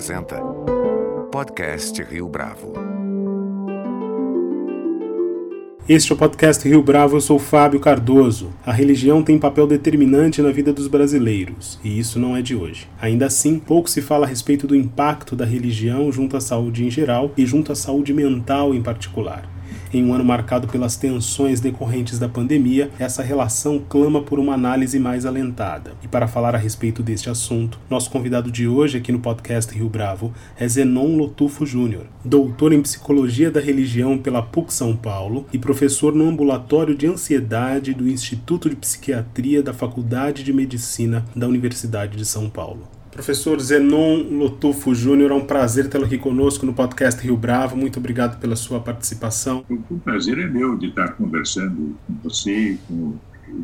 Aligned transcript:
apresenta 0.00 0.40
Podcast 1.30 2.02
Rio 2.02 2.26
Bravo. 2.26 2.72
Este 5.86 6.10
é 6.10 6.14
o 6.14 6.18
podcast 6.18 6.66
Rio 6.66 6.82
Bravo, 6.82 7.16
eu 7.16 7.20
sou 7.20 7.38
Fábio 7.38 7.78
Cardoso. 7.78 8.50
A 8.64 8.72
religião 8.72 9.22
tem 9.22 9.38
papel 9.38 9.66
determinante 9.66 10.40
na 10.40 10.50
vida 10.50 10.72
dos 10.72 10.86
brasileiros, 10.86 11.78
e 11.84 11.98
isso 11.98 12.18
não 12.18 12.34
é 12.34 12.40
de 12.40 12.56
hoje. 12.56 12.88
Ainda 12.98 13.26
assim, 13.26 13.58
pouco 13.58 13.90
se 13.90 14.00
fala 14.00 14.24
a 14.24 14.28
respeito 14.28 14.66
do 14.66 14.74
impacto 14.74 15.36
da 15.36 15.44
religião 15.44 16.10
junto 16.10 16.34
à 16.34 16.40
saúde 16.40 16.82
em 16.82 16.90
geral 16.90 17.30
e 17.36 17.44
junto 17.44 17.70
à 17.70 17.74
saúde 17.74 18.14
mental 18.14 18.74
em 18.74 18.80
particular. 18.80 19.46
Em 19.92 20.04
um 20.04 20.14
ano 20.14 20.24
marcado 20.24 20.68
pelas 20.68 20.96
tensões 20.96 21.58
decorrentes 21.58 22.16
da 22.16 22.28
pandemia, 22.28 22.92
essa 22.96 23.24
relação 23.24 23.82
clama 23.88 24.22
por 24.22 24.38
uma 24.38 24.54
análise 24.54 25.00
mais 25.00 25.26
alentada. 25.26 25.94
E 26.00 26.06
para 26.06 26.28
falar 26.28 26.54
a 26.54 26.58
respeito 26.58 27.02
deste 27.02 27.28
assunto, 27.28 27.76
nosso 27.90 28.08
convidado 28.08 28.52
de 28.52 28.68
hoje 28.68 28.98
aqui 28.98 29.10
no 29.10 29.18
podcast 29.18 29.74
Rio 29.74 29.88
Bravo 29.88 30.32
é 30.56 30.68
Zenon 30.68 31.16
Lotufo 31.16 31.66
Júnior, 31.66 32.06
doutor 32.24 32.72
em 32.72 32.80
psicologia 32.80 33.50
da 33.50 33.58
religião 33.58 34.16
pela 34.16 34.42
PUC 34.42 34.72
São 34.72 34.94
Paulo 34.94 35.44
e 35.52 35.58
professor 35.58 36.14
no 36.14 36.28
ambulatório 36.28 36.94
de 36.94 37.08
ansiedade 37.08 37.92
do 37.92 38.08
Instituto 38.08 38.70
de 38.70 38.76
Psiquiatria 38.76 39.60
da 39.60 39.74
Faculdade 39.74 40.44
de 40.44 40.52
Medicina 40.52 41.24
da 41.34 41.48
Universidade 41.48 42.16
de 42.16 42.24
São 42.24 42.48
Paulo. 42.48 42.99
Professor 43.20 43.60
Zenon 43.60 44.22
Lotufo 44.30 44.94
Júnior, 44.94 45.30
é 45.30 45.34
um 45.34 45.44
prazer 45.44 45.90
tê-lo 45.90 46.06
aqui 46.06 46.16
conosco 46.16 46.64
no 46.64 46.72
podcast 46.72 47.22
Rio 47.22 47.36
Bravo. 47.36 47.76
Muito 47.76 47.98
obrigado 47.98 48.40
pela 48.40 48.56
sua 48.56 48.80
participação. 48.80 49.62
O 49.68 49.98
prazer 49.98 50.38
é 50.38 50.46
meu 50.46 50.74
de 50.78 50.86
estar 50.86 51.08
conversando 51.08 51.94
com 52.06 52.14
você, 52.24 52.78
com 52.88 53.16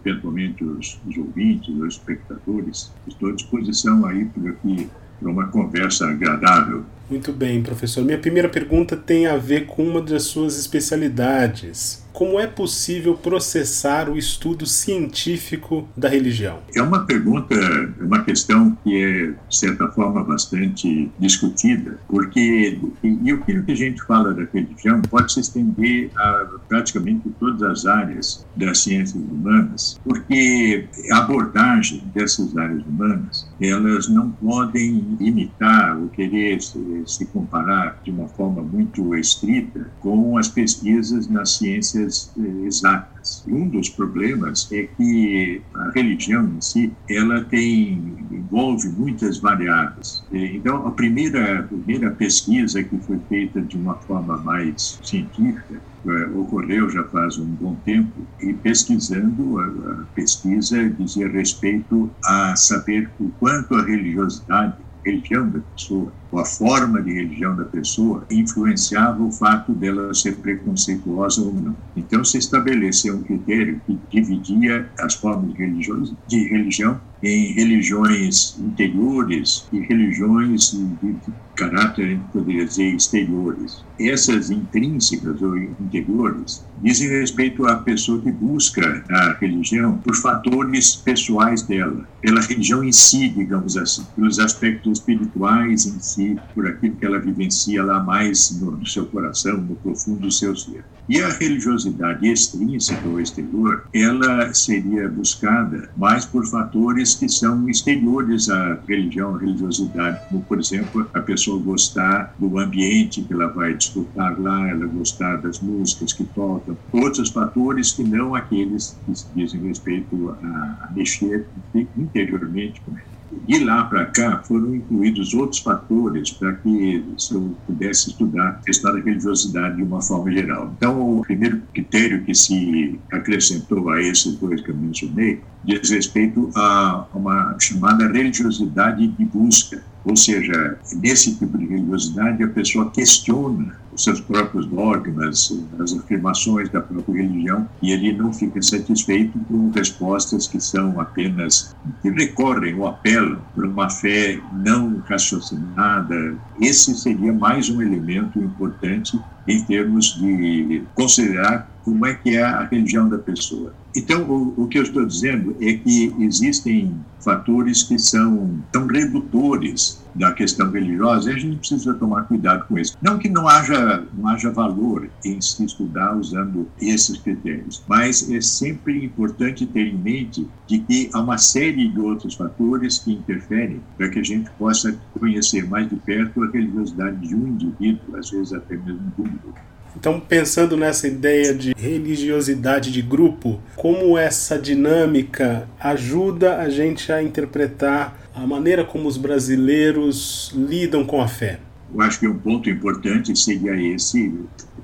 eventualmente 0.04 0.62
os, 0.62 1.00
os 1.06 1.16
ouvintes, 1.16 1.74
os 1.74 1.94
espectadores. 1.94 2.92
Estou 3.08 3.30
à 3.30 3.32
disposição 3.32 4.04
aí 4.04 4.26
para 4.26 5.30
uma 5.30 5.48
conversa 5.48 6.06
agradável. 6.06 6.84
Muito 7.08 7.32
bem, 7.32 7.62
professor. 7.62 8.04
Minha 8.04 8.18
primeira 8.18 8.48
pergunta 8.48 8.96
tem 8.96 9.26
a 9.26 9.36
ver 9.36 9.66
com 9.66 9.84
uma 9.84 10.02
das 10.02 10.24
suas 10.24 10.58
especialidades, 10.58 12.04
como 12.16 12.40
é 12.40 12.46
possível 12.46 13.14
processar 13.14 14.08
o 14.08 14.16
estudo 14.16 14.64
científico 14.64 15.86
da 15.94 16.08
religião? 16.08 16.60
É 16.74 16.80
uma 16.80 17.04
pergunta, 17.04 17.54
é 17.54 18.02
uma 18.02 18.24
questão 18.24 18.74
que 18.82 19.04
é, 19.04 19.26
de 19.26 19.54
certa 19.54 19.86
forma, 19.88 20.24
bastante 20.24 21.10
discutida, 21.18 21.98
porque 22.08 22.80
e 23.04 23.30
aquilo 23.30 23.62
que 23.64 23.72
a 23.72 23.76
gente 23.76 24.02
fala 24.04 24.32
da 24.32 24.44
religião 24.50 25.02
pode 25.02 25.30
se 25.30 25.40
estender 25.40 26.10
a 26.16 26.46
praticamente 26.66 27.28
todas 27.38 27.62
as 27.62 27.84
áreas 27.84 28.46
das 28.56 28.78
ciências 28.78 29.22
humanas, 29.22 30.00
porque 30.02 30.88
a 31.12 31.18
abordagem 31.18 32.02
dessas 32.14 32.56
áreas 32.56 32.82
humanas, 32.86 33.46
elas 33.60 34.08
não 34.08 34.30
podem 34.30 35.04
imitar 35.20 35.98
ou 35.98 36.08
querer 36.08 36.62
se, 37.04 37.26
comparar 37.26 38.00
de 38.04 38.10
uma 38.10 38.28
forma 38.28 38.62
muito 38.62 39.14
estrita 39.14 39.92
com 40.00 40.38
as 40.38 40.48
pesquisas 40.48 41.28
nas 41.28 41.56
ciências 41.56 42.32
eh, 42.38 42.66
exatas. 42.66 43.44
Um 43.48 43.68
dos 43.68 43.88
problemas 43.90 44.70
é 44.72 44.84
que 44.84 45.62
a 45.74 45.90
religião 45.90 46.46
em 46.46 46.60
si, 46.60 46.92
ela 47.08 47.44
tem 47.44 48.16
envolve 48.30 48.88
muitas 48.88 49.38
variáveis. 49.38 50.24
Então, 50.30 50.86
a 50.86 50.92
primeira 50.92 51.60
a 51.60 51.62
primeira 51.62 52.10
pesquisa 52.12 52.82
que 52.82 52.98
foi 53.00 53.18
feita 53.28 53.60
de 53.62 53.76
uma 53.76 53.94
forma 54.02 54.36
mais 54.38 54.98
científica 55.02 55.82
eh, 56.06 56.26
ocorreu 56.34 56.88
já 56.88 57.04
faz 57.04 57.38
um 57.38 57.46
bom 57.46 57.74
tempo 57.84 58.28
e 58.40 58.54
pesquisando 58.54 59.58
a, 59.58 59.64
a 59.64 60.06
pesquisa 60.14 60.88
dizia 60.90 61.28
respeito 61.28 62.14
a 62.24 62.54
saber 62.54 63.12
o 63.18 63.30
quanto 63.38 63.74
a 63.74 63.84
religiosidade 63.84 64.86
religião 65.06 65.48
da 65.48 65.60
pessoa, 65.60 66.12
ou 66.36 66.40
a 66.40 66.44
forma 66.44 67.02
de 67.02 67.14
religião 67.14 67.56
da 67.56 67.64
pessoa, 67.64 68.26
influenciava 68.30 69.22
o 69.22 69.32
fato 69.32 69.72
dela 69.72 70.12
ser 70.12 70.36
preconceituosa 70.36 71.40
ou 71.40 71.52
não. 71.52 71.76
Então 71.96 72.22
se 72.22 72.36
estabeleceu 72.36 73.16
um 73.16 73.22
critério 73.22 73.80
que 73.86 73.98
dividia 74.10 74.86
as 74.98 75.14
formas 75.14 75.54
de, 75.54 76.14
de 76.28 76.48
religião 76.48 77.00
em 77.22 77.52
religiões 77.52 78.56
interiores 78.58 79.66
e 79.72 79.80
religiões 79.80 80.72
de 81.02 81.16
caráter, 81.56 82.20
poderia 82.32 82.66
dizer, 82.66 82.94
exteriores. 82.94 83.82
Essas 83.98 84.50
intrínsecas 84.50 85.40
ou 85.40 85.56
interiores 85.56 86.62
dizem 86.82 87.08
respeito 87.08 87.66
à 87.66 87.76
pessoa 87.76 88.20
que 88.20 88.30
busca 88.30 89.02
a 89.10 89.36
religião 89.40 89.96
por 89.98 90.14
fatores 90.14 90.96
pessoais 90.96 91.62
dela, 91.62 92.06
pela 92.20 92.42
religião 92.42 92.84
em 92.84 92.92
si, 92.92 93.30
digamos 93.30 93.76
assim, 93.76 94.04
pelos 94.14 94.38
aspectos 94.38 94.98
espirituais 94.98 95.86
em 95.86 95.98
si, 95.98 96.25
por 96.54 96.66
aquilo 96.66 96.96
que 96.96 97.06
ela 97.06 97.18
vivencia 97.18 97.82
lá 97.82 98.02
mais 98.02 98.58
no, 98.60 98.72
no 98.72 98.86
seu 98.86 99.06
coração, 99.06 99.58
no 99.58 99.76
profundo 99.76 100.20
do 100.20 100.30
seu 100.30 100.54
ser. 100.56 100.84
E 101.08 101.20
a 101.20 101.28
religiosidade 101.28 102.26
extrínseca 102.26 103.08
ou 103.08 103.20
exterior, 103.20 103.84
ela 103.94 104.52
seria 104.52 105.08
buscada 105.08 105.88
mais 105.96 106.24
por 106.24 106.44
fatores 106.46 107.14
que 107.14 107.28
são 107.28 107.68
exteriores 107.68 108.48
à 108.48 108.82
religião, 108.88 109.36
à 109.36 109.38
religiosidade, 109.38 110.20
como, 110.28 110.42
por 110.42 110.58
exemplo, 110.58 111.08
a 111.14 111.20
pessoa 111.20 111.62
gostar 111.62 112.34
do 112.36 112.58
ambiente 112.58 113.22
que 113.22 113.32
ela 113.32 113.46
vai 113.52 113.74
desfrutar 113.74 114.40
lá, 114.40 114.68
ela 114.68 114.86
gostar 114.86 115.36
das 115.36 115.60
músicas 115.60 116.12
que 116.12 116.24
tocam, 116.24 116.76
outros 116.90 117.30
fatores 117.30 117.92
que 117.92 118.02
não 118.02 118.34
aqueles 118.34 119.00
que 119.06 119.12
dizem 119.32 119.62
respeito 119.62 120.30
a, 120.30 120.88
a 120.88 120.92
mexer 120.92 121.48
interiormente 121.96 122.82
com 122.84 122.90
ela. 122.90 123.15
De 123.46 123.58
lá 123.64 123.84
para 123.84 124.06
cá 124.06 124.42
foram 124.44 124.74
incluídos 124.74 125.34
outros 125.34 125.60
fatores 125.60 126.30
para 126.30 126.54
que 126.54 127.04
se 127.18 127.34
eu 127.34 127.54
pudesse 127.66 128.10
estudar 128.10 128.60
a 128.66 128.82
da 128.82 128.98
religiosidade 128.98 129.76
de 129.76 129.82
uma 129.82 130.00
forma 130.00 130.32
geral. 130.32 130.72
Então, 130.76 131.18
o 131.18 131.22
primeiro 131.22 131.60
critério 131.72 132.24
que 132.24 132.34
se 132.34 132.98
acrescentou 133.12 133.90
a 133.90 134.00
esses 134.00 134.34
dois 134.36 134.60
que 134.60 134.70
eu 134.70 134.76
mencionei 134.76 135.40
diz 135.64 135.90
respeito 135.90 136.50
a 136.54 137.06
uma 137.14 137.56
chamada 137.58 138.06
religiosidade 138.08 139.06
de 139.06 139.24
busca. 139.24 139.82
Ou 140.06 140.14
seja, 140.14 140.78
nesse 140.94 141.34
tipo 141.36 141.58
de 141.58 141.66
religiosidade, 141.66 142.42
a 142.42 142.48
pessoa 142.48 142.90
questiona 142.92 143.74
os 143.92 144.04
seus 144.04 144.20
próprios 144.20 144.64
dogmas, 144.66 145.52
as 145.80 145.92
afirmações 145.94 146.68
da 146.68 146.80
própria 146.80 147.22
religião, 147.22 147.68
e 147.82 147.90
ele 147.90 148.12
não 148.12 148.32
fica 148.32 148.62
satisfeito 148.62 149.36
com 149.48 149.70
respostas 149.70 150.46
que 150.46 150.60
são 150.60 151.00
apenas, 151.00 151.74
que 152.02 152.10
recorrem 152.10 152.74
ou 152.74 152.86
apelam 152.86 153.40
para 153.54 153.66
uma 153.66 153.90
fé 153.90 154.38
não 154.52 155.02
raciocinada. 155.08 156.36
Esse 156.60 156.94
seria 156.94 157.32
mais 157.32 157.68
um 157.68 157.82
elemento 157.82 158.38
importante 158.38 159.18
em 159.48 159.64
termos 159.64 160.14
de 160.20 160.84
considerar 160.94 161.68
como 161.84 162.06
é 162.06 162.14
que 162.14 162.36
é 162.36 162.42
a 162.42 162.64
religião 162.64 163.08
da 163.08 163.18
pessoa. 163.18 163.72
Então, 163.96 164.24
o, 164.24 164.64
o, 164.64 164.68
que 164.68 164.78
eu 164.78 164.82
estou 164.82 165.06
dizendo 165.06 165.56
é 165.58 165.72
que 165.72 166.14
existem 166.18 166.94
fatores 167.18 167.82
que 167.82 167.98
são 167.98 168.62
tão 168.70 168.86
redutores 168.86 170.04
da 170.14 170.32
questão 170.32 170.70
religiosa 170.70 171.30
e 171.30 171.34
a 171.34 171.38
gente 171.38 171.56
precisa 171.56 171.94
tomar 171.94 172.24
cuidado 172.24 172.66
com 172.66 172.78
isso. 172.78 172.94
Não 173.00 173.18
que 173.18 173.30
não 173.30 173.48
haja, 173.48 174.04
não 174.12 174.28
haja 174.28 174.50
valor 174.50 175.08
em 175.24 175.40
se 175.40 175.64
estudar 175.64 176.14
usando 176.14 176.68
esses 176.78 177.16
critérios, 177.16 177.82
mas 177.88 178.30
é 178.30 178.40
sempre 178.42 179.02
importante 179.02 179.64
ter 179.64 179.86
em 179.86 179.96
mente 179.96 180.46
de 180.66 180.78
que 180.80 181.08
há 181.14 181.20
uma 181.20 181.38
série 181.38 181.88
de 181.88 181.98
outros 181.98 182.34
fatores 182.34 182.98
que 182.98 183.14
interferem 183.14 183.80
para 183.96 184.10
que 184.10 184.18
a 184.18 184.24
gente 184.24 184.50
possa 184.58 184.94
conhecer 185.18 185.66
mais 185.66 185.88
de 185.88 185.96
perto 185.96 186.44
a 186.44 186.50
religiosidade 186.50 187.26
de 187.26 187.34
um 187.34 187.48
indivíduo, 187.48 188.14
às 188.16 188.30
vezes 188.30 188.52
até 188.52 188.76
mesmo 188.76 189.10
de 189.16 189.22
um 189.22 189.24
grupo. 189.24 189.75
Então, 189.98 190.20
pensando 190.20 190.76
nessa 190.76 191.08
ideia 191.08 191.54
de 191.54 191.72
religiosidade 191.74 192.92
de 192.92 193.00
grupo, 193.00 193.58
como 193.74 194.18
essa 194.18 194.58
dinâmica 194.58 195.66
ajuda 195.80 196.58
a 196.58 196.68
gente 196.68 197.10
a 197.10 197.22
interpretar 197.22 198.18
a 198.34 198.46
maneira 198.46 198.84
como 198.84 199.08
os 199.08 199.16
brasileiros 199.16 200.52
lidam 200.54 201.04
com 201.04 201.22
a 201.22 201.26
fé? 201.26 201.58
Eu 201.92 202.02
acho 202.02 202.20
que 202.20 202.28
um 202.28 202.36
ponto 202.36 202.68
importante 202.68 203.34
seria 203.38 203.74
esse, 203.94 204.34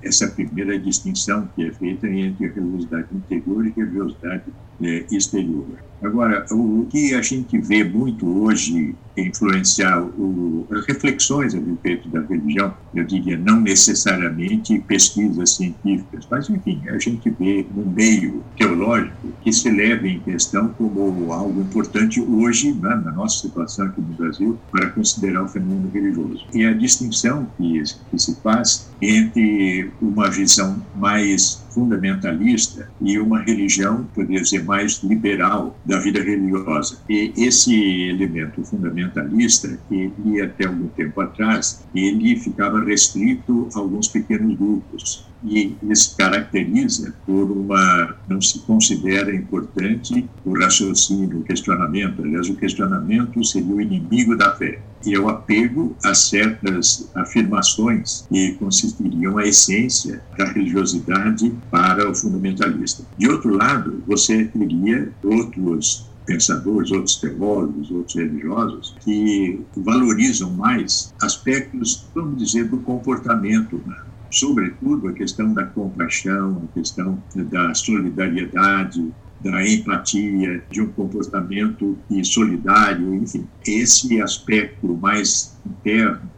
essa 0.03 0.29
primeira 0.29 0.79
distinção 0.79 1.47
que 1.55 1.67
é 1.67 1.73
feita 1.73 2.09
entre 2.09 2.49
religiosidade 2.49 3.09
interior 3.13 3.67
e 3.67 3.71
religiosidade 3.77 4.45
é, 4.81 5.05
exterior. 5.11 5.67
Agora, 6.03 6.45
o 6.51 6.87
que 6.91 7.15
a 7.15 7.23
gente 7.23 7.57
vê 7.59 7.85
muito 7.85 8.27
hoje 8.27 8.95
influenciar 9.17 10.03
o, 10.03 10.67
as 10.71 10.87
reflexões 10.87 11.55
a 11.55 11.59
respeito 11.59 12.09
da 12.09 12.21
religião, 12.23 12.75
eu 12.95 13.05
diria 13.05 13.37
não 13.37 13.61
necessariamente 13.61 14.79
pesquisas 14.81 15.57
científicas, 15.57 16.27
mas 16.31 16.49
enfim, 16.49 16.83
a 16.89 16.99
gente 16.99 17.31
vê 17.31 17.65
no 17.75 17.85
meio 17.87 18.43
teológico 18.57 19.29
que 19.43 19.53
se 19.53 19.71
leva 19.71 20.09
em 20.09 20.19
questão 20.21 20.69
como 20.71 21.33
algo 21.33 21.61
importante 21.61 22.21
hoje, 22.21 22.73
né, 22.73 23.01
na 23.05 23.13
nossa 23.13 23.41
situação 23.41 23.87
aqui 23.87 24.01
no 24.01 24.15
Brasil, 24.15 24.59
para 24.71 24.91
considerar 24.91 25.45
o 25.45 25.49
fenômeno 25.49 25.91
religioso. 25.93 26.45
E 26.53 26.65
a 26.65 26.73
distinção 26.73 27.47
que, 27.57 27.83
que 28.11 28.19
se 28.19 28.35
faz 28.37 28.91
entre 29.01 29.91
uma 30.01 30.31
visão 30.31 30.83
mais 30.97 31.63
fundamentalista 31.71 32.89
e 33.01 33.19
uma 33.19 33.41
religião, 33.41 34.07
poderia 34.15 34.43
dizer, 34.43 34.65
mais 34.73 35.03
liberal 35.03 35.79
da 35.85 35.99
vida 35.99 36.23
religiosa. 36.23 36.97
E 37.07 37.31
esse 37.37 37.75
elemento 38.09 38.65
fundamentalista, 38.65 39.79
ele 39.91 40.41
até 40.41 40.65
algum 40.65 40.89
tempo 40.89 41.21
atrás, 41.21 41.85
ele 41.95 42.37
ficava 42.37 42.83
restrito 42.83 43.69
a 43.75 43.79
alguns 43.79 44.09
pequenos 44.09 44.57
grupos 44.57 45.31
e 45.45 45.77
se 45.95 46.17
caracteriza 46.17 47.15
por 47.27 47.51
uma 47.51 48.17
não 48.29 48.41
se 48.41 48.61
considera 48.61 49.35
importante 49.35 50.29
o 50.45 50.59
raciocínio, 50.59 51.41
o 51.41 51.43
questionamento. 51.43 52.23
Aliás, 52.23 52.49
o 52.49 52.55
questionamento 52.55 53.45
seria 53.45 53.75
o 53.75 53.81
inimigo 53.81 54.37
da 54.37 54.55
fé 54.55 54.81
e 55.05 55.15
é 55.15 55.19
o 55.19 55.29
apego 55.29 55.97
a 56.05 56.15
certas 56.15 57.11
afirmações 57.15 58.25
que 58.29 58.53
consistiriam 58.55 59.39
a 59.39 59.47
essência 59.47 60.23
da 60.39 60.45
religiosidade 60.45 61.53
para 61.71 62.09
o 62.09 62.15
fundamentalista. 62.15 63.05
De 63.19 63.29
outro 63.29 63.55
lado, 63.57 64.03
você 64.07 64.45
teria 64.45 65.11
outros 65.25 66.11
pensadores, 66.25 66.93
outros 66.93 67.17
teólogos, 67.17 67.91
outros 67.91 68.15
religiosos, 68.15 68.95
que 69.01 69.61
valorizam 69.77 70.51
mais 70.51 71.13
aspectos, 71.21 72.07
vamos 72.15 72.39
dizer, 72.39 72.69
do 72.69 72.79
comportamento 72.79 73.77
humano 73.77 74.12
sobretudo 74.33 75.09
a 75.09 75.13
questão 75.13 75.53
da 75.53 75.65
compaixão, 75.67 76.63
a 76.65 76.79
questão 76.79 77.23
da 77.35 77.75
solidariedade, 77.75 79.13
da 79.41 79.69
empatia, 79.69 80.63
de 80.71 80.81
um 80.81 80.89
comportamento 80.89 81.99
solidário, 82.25 83.15
enfim, 83.15 83.47
esse 83.67 84.21
aspecto 84.21 84.97
mais 84.97 85.57
interno 85.67 86.31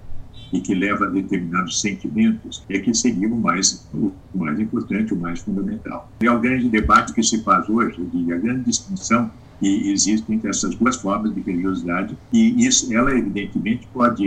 e 0.53 0.61
que 0.61 0.75
leva 0.75 1.07
a 1.07 1.09
determinados 1.09 1.81
sentimentos 1.81 2.65
é 2.69 2.79
que 2.79 2.95
seria 2.95 3.29
o 3.29 3.37
mais, 3.37 3.87
o 3.93 4.13
mais 4.35 4.59
importante, 4.59 5.13
o 5.13 5.17
mais 5.17 5.41
fundamental. 5.41 6.11
É 6.21 6.31
o 6.31 6.41
grande 6.41 6.69
debate 6.69 7.13
que 7.13 7.23
se 7.23 7.43
faz 7.43 7.69
hoje, 7.69 7.97
e 8.13 8.33
a 8.33 8.37
grande 8.37 8.65
distinção 8.65 9.31
que 9.59 9.91
existem 9.91 10.41
essas 10.45 10.75
duas 10.77 10.97
formas 10.97 11.35
de 11.35 11.41
religiosidade 11.41 12.17
e 12.33 12.67
isso, 12.67 12.93
ela 12.93 13.17
evidentemente 13.17 13.89
pode 13.93 14.25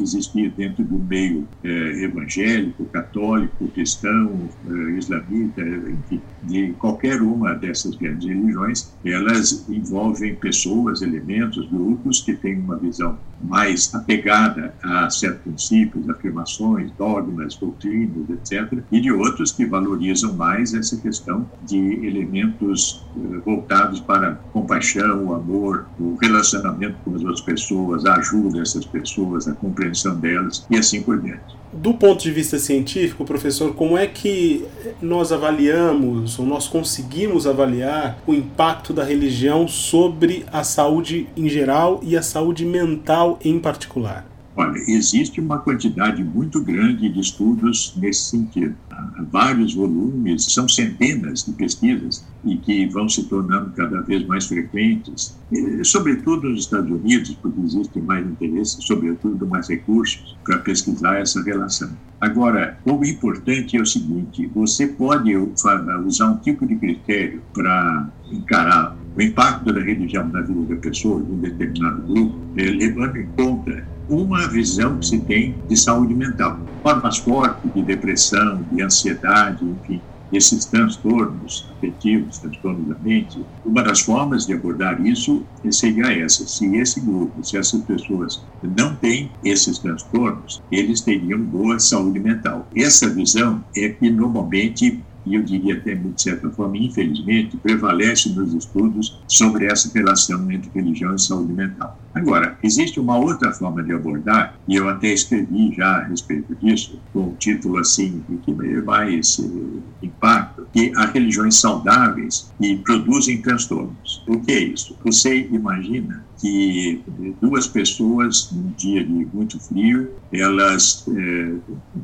existir 0.00 0.50
dentro 0.54 0.84
do 0.84 0.98
meio 0.98 1.48
é, 1.62 2.04
evangélico, 2.04 2.86
católico, 2.86 3.68
cristão, 3.68 4.48
é, 4.66 4.98
islamita, 4.98 5.62
enfim, 5.90 6.22
de 6.42 6.72
qualquer 6.74 7.20
uma 7.20 7.54
dessas 7.54 7.96
grandes 7.96 8.28
religiões, 8.28 8.96
elas 9.04 9.68
envolvem 9.68 10.36
pessoas, 10.36 11.02
elementos, 11.02 11.68
grupos 11.68 12.20
que 12.20 12.34
têm 12.34 12.58
uma 12.58 12.78
visão 12.78 13.18
mais 13.40 13.94
apegada 13.94 14.74
a 14.82 15.08
certos 15.10 15.42
princípios, 15.42 16.08
afirmações, 16.08 16.90
dogmas, 16.92 17.56
doutrinas, 17.56 18.28
etc., 18.30 18.82
e 18.90 19.00
de 19.00 19.12
outros 19.12 19.52
que 19.52 19.66
valorizam 19.66 20.34
mais 20.34 20.74
essa 20.74 20.96
questão 20.96 21.50
de 21.62 21.78
elementos 22.06 23.06
eh, 23.16 23.38
voltados 23.44 24.00
para 24.00 24.40
compaixão, 24.52 25.26
o 25.26 25.34
amor, 25.34 25.88
o 25.98 26.16
relacionamento 26.16 26.98
com 27.04 27.14
as 27.14 27.22
outras 27.22 27.40
pessoas, 27.40 28.04
a 28.04 28.16
ajuda 28.16 28.58
dessas 28.58 28.84
pessoas, 28.84 29.46
a 29.46 29.54
compreensão 29.54 30.18
delas 30.18 30.66
e 30.70 30.76
assim 30.76 31.02
por 31.02 31.20
diante. 31.20 31.57
Do 31.72 31.92
ponto 31.92 32.22
de 32.22 32.30
vista 32.30 32.58
científico, 32.58 33.26
professor, 33.26 33.74
como 33.74 33.98
é 33.98 34.06
que 34.06 34.64
nós 35.02 35.32
avaliamos, 35.32 36.38
ou 36.38 36.46
nós 36.46 36.66
conseguimos 36.66 37.46
avaliar 37.46 38.18
o 38.26 38.32
impacto 38.32 38.92
da 38.92 39.04
religião 39.04 39.68
sobre 39.68 40.46
a 40.50 40.64
saúde 40.64 41.28
em 41.36 41.46
geral 41.48 42.00
e 42.02 42.16
a 42.16 42.22
saúde 42.22 42.64
mental 42.64 43.38
em 43.44 43.58
particular? 43.58 44.26
Olha, 44.58 44.76
existe 44.88 45.40
uma 45.40 45.60
quantidade 45.60 46.24
muito 46.24 46.60
grande 46.60 47.08
de 47.08 47.20
estudos 47.20 47.94
nesse 47.96 48.22
sentido. 48.22 48.74
Há 48.90 49.22
vários 49.30 49.72
volumes, 49.72 50.46
são 50.52 50.68
centenas 50.68 51.44
de 51.44 51.52
pesquisas 51.52 52.26
e 52.44 52.56
que 52.56 52.86
vão 52.86 53.08
se 53.08 53.22
tornando 53.28 53.70
cada 53.70 54.00
vez 54.00 54.26
mais 54.26 54.46
frequentes, 54.46 55.38
e, 55.52 55.84
sobretudo 55.84 56.48
nos 56.48 56.64
Estados 56.64 56.90
Unidos, 56.90 57.38
porque 57.40 57.60
existe 57.60 58.00
mais 58.00 58.26
interesse, 58.26 58.82
sobretudo 58.82 59.46
mais 59.46 59.68
recursos 59.68 60.36
para 60.42 60.58
pesquisar 60.58 61.20
essa 61.20 61.40
relação. 61.40 61.96
Agora, 62.20 62.80
o 62.84 63.04
importante 63.04 63.76
é 63.76 63.80
o 63.80 63.86
seguinte: 63.86 64.44
você 64.52 64.88
pode 64.88 65.36
usar 65.36 66.30
um 66.30 66.38
tipo 66.38 66.66
de 66.66 66.74
critério 66.74 67.44
para 67.54 68.08
encarar 68.32 68.96
o 69.18 69.22
impacto 69.22 69.72
da 69.72 69.80
religião 69.80 70.28
na 70.28 70.42
vida 70.42 70.74
da 70.74 70.76
pessoa, 70.76 71.20
de 71.20 71.32
um 71.32 71.38
determinado 71.38 72.02
grupo, 72.02 72.38
levando 72.54 73.16
em 73.16 73.26
conta 73.36 73.84
uma 74.08 74.46
visão 74.46 74.96
que 74.96 75.06
se 75.06 75.18
tem 75.18 75.56
de 75.68 75.76
saúde 75.76 76.14
mental. 76.14 76.60
Formas 76.84 77.18
fortes 77.18 77.74
de 77.74 77.82
depressão, 77.82 78.64
de 78.70 78.80
ansiedade, 78.80 79.64
enfim, 79.64 80.00
esses 80.32 80.64
transtornos 80.66 81.66
afetivos, 81.76 82.38
transtornos 82.38 82.86
da 82.86 82.94
mente, 83.02 83.44
uma 83.64 83.82
das 83.82 84.00
formas 84.00 84.46
de 84.46 84.52
abordar 84.52 85.04
isso 85.04 85.42
seria 85.70 86.12
essa. 86.12 86.46
Se 86.46 86.76
esse 86.76 87.00
grupo, 87.00 87.42
se 87.42 87.56
essas 87.56 87.82
pessoas 87.82 88.40
não 88.62 88.94
têm 88.94 89.32
esses 89.44 89.78
transtornos, 89.78 90.62
eles 90.70 91.00
teriam 91.00 91.40
boa 91.40 91.80
saúde 91.80 92.20
mental. 92.20 92.68
Essa 92.76 93.08
visão 93.08 93.64
é 93.74 93.88
que 93.88 94.10
normalmente 94.10 95.02
e 95.28 95.34
eu 95.34 95.42
diria 95.42 95.74
até 95.74 95.94
de 95.94 96.22
certa 96.22 96.50
forma, 96.50 96.76
infelizmente, 96.76 97.56
prevalece 97.58 98.30
nos 98.30 98.54
estudos 98.54 99.20
sobre 99.28 99.66
essa 99.66 99.92
relação 99.92 100.50
entre 100.50 100.70
religião 100.74 101.14
e 101.14 101.20
saúde 101.20 101.52
mental. 101.52 101.98
Agora, 102.14 102.58
existe 102.62 102.98
uma 102.98 103.16
outra 103.16 103.52
forma 103.52 103.82
de 103.82 103.92
abordar, 103.92 104.58
e 104.66 104.76
eu 104.76 104.88
até 104.88 105.08
escrevi 105.08 105.74
já 105.74 105.98
a 105.98 106.04
respeito 106.04 106.54
disso, 106.56 106.98
com 107.12 107.20
um 107.20 107.34
título 107.34 107.78
assim, 107.78 108.22
que 108.44 108.52
mais 108.82 109.38
eh, 109.38 110.06
impacto, 110.06 110.66
que 110.72 110.92
há 110.96 111.06
religiões 111.06 111.56
saudáveis 111.56 112.50
e 112.60 112.76
produzem 112.76 113.40
transtornos. 113.42 114.22
O 114.26 114.40
que 114.40 114.52
é 114.52 114.60
isso? 114.60 114.96
Você 115.04 115.48
imagina 115.52 116.24
que 116.40 117.02
duas 117.40 117.66
pessoas, 117.66 118.50
num 118.52 118.72
dia 118.76 119.04
de 119.04 119.28
muito 119.32 119.60
frio, 119.60 120.10
elas 120.32 121.04
eh, 121.08 121.54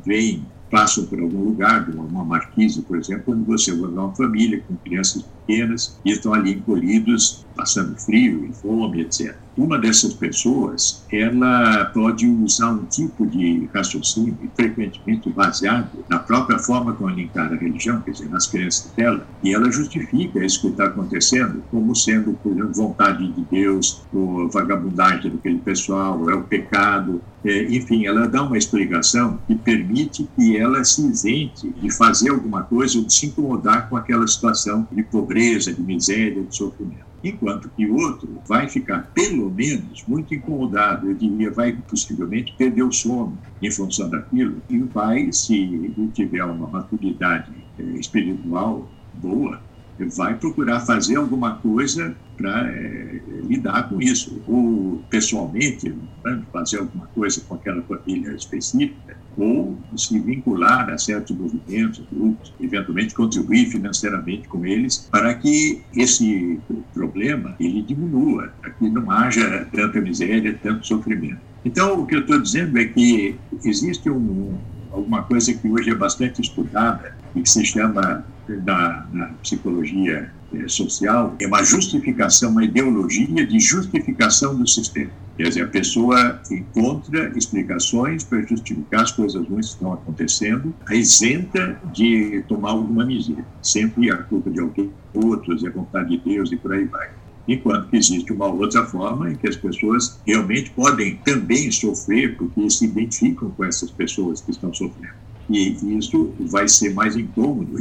veem 0.05 0.45
passam 0.75 1.05
por 1.05 1.21
algum 1.21 1.41
lugar, 1.41 1.89
uma 1.89 2.25
marquise, 2.25 2.81
por 2.81 2.97
exemplo, 2.97 3.33
onde 3.33 3.45
você 3.45 3.71
vai 3.71 3.89
uma 4.03 4.13
família 4.13 4.61
com 4.67 4.75
crianças 4.75 5.23
pequenas 5.45 5.97
e 6.03 6.11
estão 6.11 6.33
ali 6.33 6.53
encolhidos, 6.53 7.45
passando 7.55 7.95
frio 7.97 8.45
e 8.45 8.53
fome, 8.53 9.01
etc. 9.01 9.35
Uma 9.57 9.79
dessas 9.79 10.13
pessoas, 10.13 11.05
ela 11.09 11.85
pode 11.85 12.27
usar 12.27 12.71
um 12.71 12.85
tipo 12.85 13.25
de 13.25 13.69
raciocínio, 13.73 14.37
frequentemente 14.53 15.29
baseado 15.29 16.03
na 16.09 16.19
própria 16.19 16.59
forma 16.59 16.91
como 16.93 17.09
ela 17.09 17.21
encara 17.21 17.55
a 17.55 17.57
religião, 17.57 18.01
quer 18.01 18.11
dizer, 18.11 18.29
nas 18.29 18.47
crenças 18.47 18.91
dela, 18.97 19.25
e 19.41 19.53
ela 19.53 19.71
justifica 19.71 20.43
isso 20.43 20.59
que 20.61 20.67
está 20.67 20.85
acontecendo 20.85 21.63
como 21.71 21.95
sendo, 21.95 22.33
por 22.43 22.51
exemplo, 22.51 22.73
vontade 22.73 23.31
de 23.31 23.41
Deus, 23.49 24.01
ou 24.13 24.49
vagabundagem 24.49 25.31
daquele 25.31 25.59
pessoal, 25.59 26.29
é 26.29 26.35
o 26.35 26.43
pecado, 26.43 27.21
é, 27.45 27.63
enfim, 27.65 28.07
ela 28.07 28.27
dá 28.27 28.41
uma 28.41 28.57
explicação 28.57 29.39
que 29.45 29.53
permite 29.53 30.27
que 30.35 30.57
ela 30.57 30.83
se 30.83 31.05
isente 31.05 31.69
de 31.69 31.91
fazer 31.91 32.31
alguma 32.31 32.63
coisa 32.63 32.97
ou 32.97 33.05
de 33.05 33.13
se 33.13 33.27
incomodar 33.27 33.87
com 33.87 33.95
aquela 33.95 34.27
situação 34.27 34.87
de 34.91 35.03
pobreza, 35.03 35.34
de 35.35 35.81
miséria, 35.81 36.43
de 36.43 36.55
sofrimento. 36.55 37.05
Enquanto 37.23 37.69
que 37.69 37.87
o 37.87 37.95
outro 37.95 38.41
vai 38.47 38.69
ficar, 38.69 39.11
pelo 39.13 39.49
menos, 39.49 40.03
muito 40.07 40.33
incomodado, 40.33 41.09
eu 41.09 41.15
diria, 41.15 41.49
vai 41.49 41.73
possivelmente 41.73 42.53
perder 42.55 42.83
o 42.83 42.91
sono 42.91 43.37
em 43.61 43.71
função 43.71 44.09
daquilo 44.09 44.61
e 44.69 44.77
vai, 44.79 45.31
se 45.33 45.91
tiver 46.13 46.43
uma 46.43 46.67
maturidade 46.67 47.51
é, 47.79 47.83
espiritual 47.99 48.87
boa, 49.13 49.59
vai 50.03 50.35
procurar 50.35 50.81
fazer 50.81 51.15
alguma 51.15 51.55
coisa 51.55 52.15
para 52.35 52.67
é, 52.69 53.21
lidar 53.43 53.87
com 53.89 54.01
isso, 54.01 54.41
ou 54.47 55.01
pessoalmente, 55.09 55.93
né, 56.23 56.41
fazer 56.51 56.79
alguma 56.79 57.07
coisa 57.07 57.41
com 57.47 57.55
aquela 57.55 57.81
família 57.83 58.33
específica, 58.33 59.15
ou 59.37 59.77
se 59.95 60.19
vincular 60.19 60.89
a 60.89 60.97
certos 60.97 61.35
movimentos, 61.35 62.03
grupos, 62.11 62.53
eventualmente 62.59 63.13
contribuir 63.13 63.67
financeiramente 63.67 64.47
com 64.47 64.65
eles, 64.65 65.07
para 65.11 65.33
que 65.33 65.81
esse 65.95 66.59
problema 66.93 67.55
ele 67.59 67.81
diminua, 67.81 68.51
para 68.61 68.71
que 68.71 68.89
não 68.89 69.09
haja 69.09 69.67
tanta 69.71 70.01
miséria, 70.01 70.57
tanto 70.61 70.85
sofrimento. 70.85 71.39
Então, 71.63 72.01
o 72.01 72.05
que 72.05 72.15
eu 72.15 72.19
estou 72.19 72.39
dizendo 72.39 72.77
é 72.77 72.85
que 72.85 73.35
existe 73.63 74.09
um, 74.09 74.57
alguma 74.91 75.23
coisa 75.23 75.53
que 75.53 75.67
hoje 75.67 75.89
é 75.89 75.95
bastante 75.95 76.41
estudada 76.41 77.17
e 77.35 77.41
que 77.41 77.49
se 77.49 77.65
chama 77.65 78.23
da, 78.47 79.07
na 79.11 79.25
psicologia 79.41 80.31
eh, 80.53 80.67
social 80.67 81.35
é 81.39 81.47
uma 81.47 81.63
justificação, 81.63 82.51
uma 82.51 82.63
ideologia 82.63 83.45
de 83.45 83.59
justificação 83.59 84.55
do 84.55 84.67
sistema. 84.67 85.11
Quer 85.37 85.49
dizer, 85.49 85.63
a 85.63 85.67
pessoa 85.67 86.41
encontra 86.49 87.33
explicações 87.37 88.23
para 88.23 88.41
justificar 88.43 89.01
as 89.01 89.11
coisas 89.11 89.45
ruins 89.47 89.67
que 89.67 89.73
estão 89.73 89.91
acontecendo, 89.91 90.73
a 90.87 90.95
isenta 90.95 91.77
de 91.93 92.41
tomar 92.47 92.71
alguma 92.71 93.05
medida. 93.05 93.45
Sempre 93.61 94.09
a 94.11 94.17
culpa 94.17 94.49
de 94.49 94.61
alguém, 94.61 94.91
outros, 95.13 95.65
é 95.65 95.69
vontade 95.69 96.09
de 96.09 96.17
Deus 96.23 96.51
e 96.53 96.55
por 96.55 96.71
aí 96.71 96.85
vai. 96.85 97.09
Enquanto 97.47 97.89
que 97.89 97.97
existe 97.97 98.31
uma 98.31 98.47
outra 98.47 98.85
forma 98.85 99.29
em 99.29 99.35
que 99.35 99.47
as 99.47 99.57
pessoas 99.57 100.19
realmente 100.25 100.71
podem 100.71 101.17
também 101.17 101.69
sofrer 101.69 102.37
porque 102.37 102.69
se 102.69 102.85
identificam 102.85 103.51
com 103.51 103.65
essas 103.65 103.91
pessoas 103.91 104.41
que 104.41 104.51
estão 104.51 104.73
sofrendo. 104.73 105.24
E 105.49 105.97
isso 105.97 106.33
vai 106.39 106.67
ser 106.67 106.93
mais 106.93 107.15
incômodo 107.15 107.79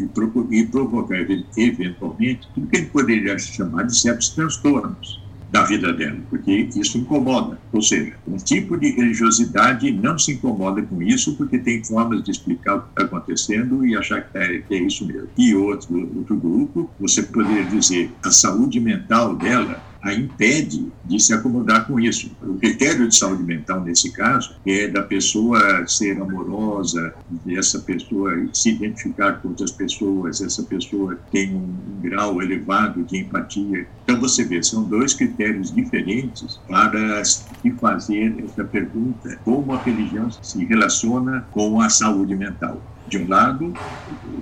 e, 0.50 0.66
provocar, 0.66 1.16
eventualmente, 1.56 2.48
tudo 2.54 2.66
que 2.66 2.78
gente 2.78 2.90
poderia 2.90 3.38
chamar 3.38 3.84
de 3.84 3.98
certos 3.98 4.28
transtornos 4.30 5.24
da 5.54 5.62
vida 5.62 5.92
dela, 5.92 6.18
porque 6.28 6.68
isso 6.74 6.98
incomoda. 6.98 7.56
Ou 7.72 7.80
seja, 7.80 8.14
um 8.26 8.36
tipo 8.36 8.76
de 8.76 8.90
religiosidade 8.90 9.88
não 9.92 10.18
se 10.18 10.32
incomoda 10.32 10.82
com 10.82 11.00
isso 11.00 11.36
porque 11.36 11.58
tem 11.58 11.82
formas 11.84 12.24
de 12.24 12.32
explicar 12.32 12.74
o 12.74 12.80
que 12.82 12.88
está 12.88 13.04
acontecendo 13.04 13.86
e 13.86 13.96
achar 13.96 14.20
que 14.22 14.36
é, 14.36 14.58
que 14.58 14.74
é 14.74 14.78
isso 14.78 15.06
mesmo. 15.06 15.28
E 15.38 15.54
outro, 15.54 16.10
outro 16.16 16.36
grupo, 16.36 16.90
você 16.98 17.22
poderia 17.22 17.64
dizer, 17.66 18.10
a 18.24 18.32
saúde 18.32 18.80
mental 18.80 19.36
dela 19.36 19.80
a 20.04 20.12
impede 20.12 20.92
de 21.02 21.18
se 21.18 21.32
acomodar 21.32 21.86
com 21.86 21.98
isso. 21.98 22.30
O 22.42 22.54
critério 22.54 23.08
de 23.08 23.16
saúde 23.16 23.42
mental, 23.42 23.82
nesse 23.82 24.12
caso, 24.12 24.54
é 24.66 24.86
da 24.86 25.02
pessoa 25.02 25.86
ser 25.86 26.20
amorosa, 26.20 27.14
essa 27.48 27.78
pessoa 27.78 28.30
se 28.52 28.70
identificar 28.70 29.40
com 29.40 29.48
outras 29.48 29.70
pessoas, 29.70 30.42
essa 30.42 30.62
pessoa 30.62 31.18
tem 31.32 31.54
um, 31.54 31.58
um 31.58 32.00
grau 32.02 32.42
elevado 32.42 33.02
de 33.02 33.16
empatia. 33.18 33.86
Então, 34.04 34.20
você 34.20 34.44
vê, 34.44 34.62
são 34.62 34.84
dois 34.84 35.14
critérios 35.14 35.74
diferentes 35.74 36.60
para 36.68 37.24
se 37.24 37.70
fazer 37.80 38.44
essa 38.44 38.62
pergunta: 38.62 39.38
como 39.42 39.72
a 39.72 39.82
religião 39.82 40.30
se 40.30 40.62
relaciona 40.66 41.46
com 41.50 41.80
a 41.80 41.88
saúde 41.88 42.36
mental 42.36 42.82
de 43.14 43.18
um 43.18 43.28
lado, 43.28 43.72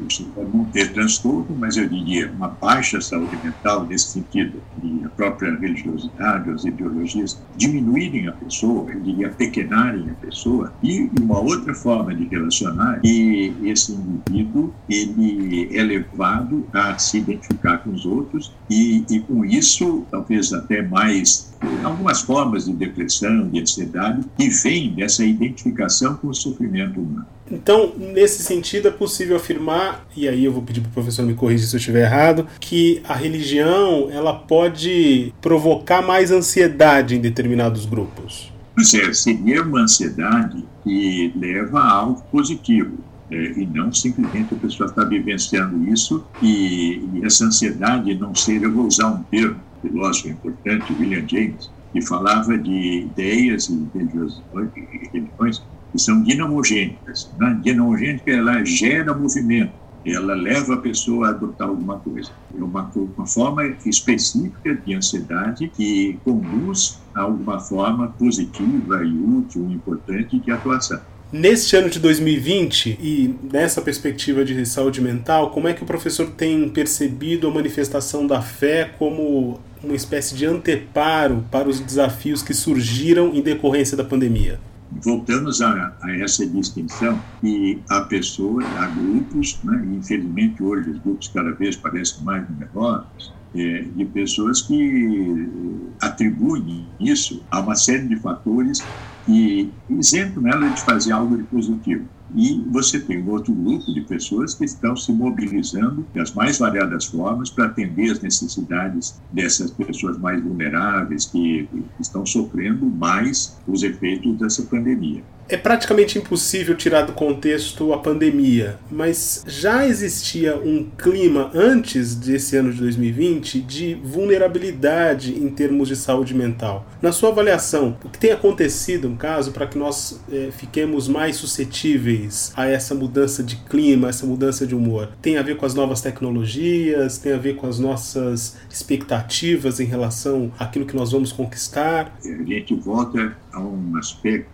você 0.08 0.24
pode 0.34 0.56
não 0.56 0.64
ter 0.64 0.92
transtorno, 0.92 1.54
mas 1.58 1.76
eu 1.76 1.86
diria 1.86 2.32
uma 2.32 2.48
baixa 2.48 3.00
saúde 3.00 3.36
mental, 3.44 3.84
nesse 3.84 4.08
sentido, 4.08 4.62
e 4.82 5.04
a 5.04 5.08
própria 5.10 5.54
religiosidade, 5.54 6.50
as 6.50 6.64
ideologias 6.64 7.40
diminuírem 7.56 8.28
a 8.28 8.32
pessoa, 8.32 8.90
eu 8.90 9.00
diria 9.00 9.28
pequenarem 9.28 10.08
a 10.10 10.14
pessoa, 10.14 10.72
e 10.82 11.10
uma 11.20 11.38
outra 11.38 11.74
forma 11.74 12.14
de 12.14 12.24
relacionar 12.24 13.00
que 13.00 13.54
esse 13.62 13.92
indivíduo 13.92 14.72
ele 14.88 15.68
é 15.76 15.82
levado 15.82 16.66
a 16.72 16.96
se 16.98 17.18
identificar 17.18 17.78
com 17.78 17.90
os 17.90 18.06
outros 18.06 18.52
e, 18.70 19.04
e 19.10 19.20
com 19.20 19.44
isso, 19.44 20.06
talvez 20.10 20.52
até 20.52 20.82
mais 20.82 21.52
algumas 21.84 22.22
formas 22.22 22.64
de 22.64 22.72
depressão, 22.72 23.48
de 23.48 23.60
ansiedade, 23.60 24.24
que 24.36 24.48
vêm 24.48 24.94
dessa 24.94 25.24
identificação 25.24 26.16
com 26.16 26.28
o 26.28 26.34
sofrimento 26.34 27.00
humano. 27.00 27.26
Então, 27.52 27.92
nesse 27.98 28.42
sentido, 28.42 28.88
é 28.88 28.90
possível 28.90 29.36
afirmar, 29.36 30.06
e 30.16 30.26
aí 30.26 30.44
eu 30.44 30.52
vou 30.52 30.62
pedir 30.62 30.80
para 30.80 30.88
o 30.88 30.92
professor 30.92 31.24
me 31.24 31.34
corrigir 31.34 31.66
se 31.66 31.76
eu 31.76 31.78
estiver 31.78 32.06
errado, 32.06 32.46
que 32.58 33.02
a 33.06 33.14
religião 33.14 34.08
ela 34.10 34.32
pode 34.32 35.34
provocar 35.40 36.00
mais 36.00 36.30
ansiedade 36.30 37.14
em 37.14 37.20
determinados 37.20 37.84
grupos. 37.84 38.50
Pois 38.74 38.94
é, 38.94 39.12
seria 39.12 39.62
uma 39.62 39.82
ansiedade 39.82 40.64
que 40.82 41.30
leva 41.36 41.78
a 41.78 41.92
algo 41.92 42.22
positivo. 42.32 42.98
É, 43.30 43.52
e 43.52 43.66
não 43.66 43.90
simplesmente 43.92 44.52
a 44.52 44.58
pessoa 44.58 44.90
está 44.90 45.04
vivenciando 45.04 45.90
isso 45.90 46.22
e, 46.42 47.02
e 47.14 47.24
essa 47.24 47.46
ansiedade 47.46 48.14
não 48.14 48.34
ser, 48.34 48.62
eu 48.62 48.70
vou 48.70 48.86
usar 48.86 49.08
um 49.08 49.22
termo, 49.22 49.56
filósofo 49.80 50.28
importante, 50.28 50.92
William 51.00 51.26
James, 51.26 51.70
que 51.94 52.02
falava 52.02 52.58
de 52.58 53.06
ideias 53.06 53.70
e 53.70 53.88
religiões 53.94 55.62
que 55.92 55.98
são 55.98 56.22
dinamogênicas. 56.22 57.30
Né? 57.38 57.60
Dinamogênica, 57.62 58.30
ela 58.30 58.64
gera 58.64 59.14
movimento, 59.14 59.72
ela 60.04 60.34
leva 60.34 60.74
a 60.74 60.76
pessoa 60.78 61.28
a 61.28 61.30
adotar 61.30 61.68
alguma 61.68 61.98
coisa. 61.98 62.30
É 62.58 62.62
uma, 62.62 62.90
uma 62.94 63.26
forma 63.26 63.64
específica 63.86 64.74
de 64.74 64.94
ansiedade 64.94 65.68
que 65.68 66.18
conduz 66.24 67.00
a 67.14 67.20
alguma 67.22 67.60
forma 67.60 68.08
positiva 68.08 69.04
e 69.04 69.12
útil, 69.12 69.70
importante 69.70 70.38
de 70.40 70.50
atuação. 70.50 71.00
Neste 71.32 71.76
ano 71.76 71.88
de 71.88 71.98
2020 71.98 72.98
e 73.00 73.34
nessa 73.50 73.80
perspectiva 73.80 74.44
de 74.44 74.66
saúde 74.66 75.00
mental, 75.00 75.50
como 75.50 75.66
é 75.66 75.72
que 75.72 75.82
o 75.82 75.86
professor 75.86 76.28
tem 76.30 76.68
percebido 76.68 77.48
a 77.48 77.50
manifestação 77.50 78.26
da 78.26 78.42
fé 78.42 78.90
como 78.98 79.58
uma 79.82 79.94
espécie 79.94 80.34
de 80.34 80.44
anteparo 80.44 81.42
para 81.50 81.68
os 81.68 81.80
desafios 81.80 82.42
que 82.42 82.52
surgiram 82.52 83.32
em 83.34 83.40
decorrência 83.40 83.96
da 83.96 84.04
pandemia? 84.04 84.60
Voltamos 85.00 85.60
a, 85.60 85.96
a, 86.02 86.16
essa 86.18 86.46
distinção 86.46 87.24
e 87.42 87.84
há 87.90 88.02
pessoas, 88.02 88.74
há 88.76 88.88
grupos, 88.88 89.60
né, 89.64 89.84
infelizmente 89.96 90.62
hoje 90.62 90.90
os 90.90 90.98
grupos 91.00 91.28
cada 91.28 91.52
vez 91.52 91.76
parecem 91.76 92.24
mais 92.24 92.48
numerosos, 92.48 93.34
é, 93.54 93.82
de 93.82 94.04
pessoas 94.06 94.62
que 94.62 95.92
atribuem 96.00 96.94
isso 96.98 97.46
a 97.50 97.60
uma 97.60 97.74
série 97.74 98.08
de 98.08 98.16
fatores 98.20 98.92
que 99.24 99.78
isentam 99.88 100.46
ela 100.48 100.70
de 100.70 100.82
fazer 100.82 101.12
algo 101.12 101.36
de 101.36 101.44
positivo. 101.44 102.08
E 102.34 102.62
você 102.70 102.98
tem 102.98 103.26
outro 103.28 103.52
grupo 103.52 103.92
de 103.92 104.00
pessoas 104.02 104.54
que 104.54 104.64
estão 104.64 104.96
se 104.96 105.12
mobilizando 105.12 106.06
das 106.14 106.32
mais 106.32 106.58
variadas 106.58 107.06
formas 107.06 107.50
para 107.50 107.66
atender 107.66 108.10
as 108.10 108.20
necessidades 108.20 109.20
dessas 109.30 109.70
pessoas 109.70 110.18
mais 110.18 110.42
vulneráveis 110.42 111.26
que 111.26 111.68
estão 112.00 112.24
sofrendo 112.24 112.86
mais 112.86 113.58
os 113.66 113.82
efeitos 113.82 114.38
dessa 114.38 114.62
pandemia. 114.62 115.22
É 115.48 115.56
praticamente 115.56 116.18
impossível 116.18 116.74
tirar 116.74 117.02
do 117.02 117.12
contexto 117.12 117.92
a 117.92 117.98
pandemia, 117.98 118.78
mas 118.90 119.44
já 119.46 119.86
existia 119.86 120.56
um 120.56 120.88
clima 120.96 121.50
antes 121.52 122.14
desse 122.14 122.56
ano 122.56 122.72
de 122.72 122.78
2020 122.80 123.60
de 123.60 123.94
vulnerabilidade 124.02 125.34
em 125.34 125.48
termos 125.50 125.88
de 125.88 125.96
saúde 125.96 126.32
mental. 126.32 126.86
Na 127.02 127.12
sua 127.12 127.30
avaliação, 127.30 127.98
o 128.02 128.08
que 128.08 128.18
tem 128.18 128.30
acontecido, 128.30 129.08
no 129.08 129.16
caso, 129.16 129.52
para 129.52 129.66
que 129.66 129.76
nós 129.76 130.20
é, 130.32 130.48
fiquemos 130.52 131.08
mais 131.08 131.36
suscetíveis 131.36 132.21
a 132.56 132.66
essa 132.66 132.94
mudança 132.94 133.42
de 133.42 133.56
clima, 133.56 134.08
essa 134.08 134.26
mudança 134.26 134.66
de 134.66 134.74
humor? 134.74 135.08
Tem 135.20 135.36
a 135.36 135.42
ver 135.42 135.56
com 135.56 135.66
as 135.66 135.74
novas 135.74 136.00
tecnologias? 136.00 137.18
Tem 137.18 137.32
a 137.32 137.38
ver 137.38 137.56
com 137.56 137.66
as 137.66 137.78
nossas 137.78 138.56
expectativas 138.70 139.80
em 139.80 139.84
relação 139.84 140.52
àquilo 140.58 140.86
que 140.86 140.96
nós 140.96 141.12
vamos 141.12 141.32
conquistar? 141.32 142.16
A 142.24 142.44
gente 142.44 142.74
volta 142.74 143.36
a 143.52 143.60
um 143.60 143.96
aspecto 143.96 144.48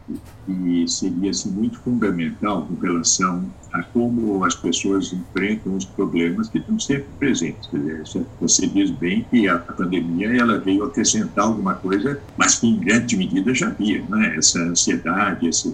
que 0.47 0.85
seria 0.89 1.31
assim, 1.31 1.51
muito 1.51 1.79
fundamental 1.81 2.67
com 2.67 2.75
relação 2.75 3.45
a 3.73 3.83
como 3.83 4.45
as 4.45 4.55
pessoas 4.55 5.13
enfrentam 5.13 5.77
os 5.77 5.85
problemas 5.85 6.49
que 6.49 6.59
estão 6.59 6.79
sempre 6.79 7.07
presentes. 7.19 7.69
Dizer, 7.71 8.03
você 8.41 8.67
diz 8.67 8.91
bem 8.91 9.27
que 9.31 9.47
a 9.49 9.59
pandemia 9.59 10.35
ela 10.35 10.59
veio 10.59 10.85
acrescentar 10.85 11.45
alguma 11.45 11.75
coisa, 11.75 12.21
mas 12.37 12.57
que 12.57 12.67
em 12.67 12.79
grande 12.79 13.17
medida 13.17 13.55
já 13.55 13.69
havia, 13.69 14.03
né? 14.09 14.37
essa 14.37 14.59
ansiedade, 14.61 15.49
esse 15.49 15.71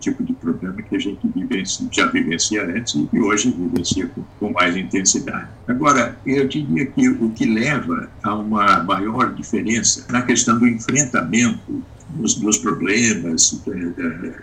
tipo 0.00 0.22
de 0.22 0.32
problema 0.34 0.82
que 0.82 0.96
a 0.96 0.98
gente 0.98 1.26
vivencia, 1.28 1.86
já 1.90 2.06
vivencia 2.06 2.64
antes 2.64 2.94
e 3.12 3.18
hoje 3.18 3.50
vivencia 3.50 4.06
com, 4.08 4.22
com 4.38 4.52
mais 4.52 4.76
intensidade. 4.76 5.48
Agora, 5.66 6.16
eu 6.26 6.46
diria 6.46 6.86
que 6.86 7.08
o 7.08 7.30
que 7.30 7.46
leva 7.46 8.10
a 8.22 8.34
uma 8.34 8.82
maior 8.82 9.32
diferença 9.34 10.04
na 10.10 10.22
questão 10.22 10.58
do 10.58 10.66
enfrentamento 10.66 11.82
dos, 12.14 12.34
dos 12.34 12.58
problemas, 12.58 13.62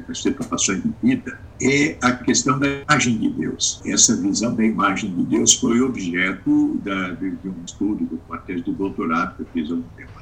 das 0.07 0.21
situações 0.21 0.81
de 0.83 0.93
vida, 1.01 1.39
é 1.61 1.97
a 2.01 2.11
questão 2.13 2.59
da 2.59 2.67
imagem 2.67 3.17
de 3.17 3.29
Deus. 3.29 3.81
Essa 3.85 4.15
visão 4.15 4.55
da 4.55 4.63
imagem 4.63 5.13
de 5.13 5.23
Deus 5.23 5.53
foi 5.55 5.81
objeto 5.81 6.79
da, 6.83 7.11
de, 7.11 7.31
de, 7.31 7.49
um 7.49 7.63
estudo, 7.65 8.05
de 8.05 8.19
uma 8.27 8.37
tese 8.37 8.63
de 8.63 8.71
doutorado 8.71 9.35
que 9.35 9.41
eu 9.43 9.47
fiz 9.53 9.71
há 9.71 9.75
um 9.75 9.83
tempo 9.95 10.16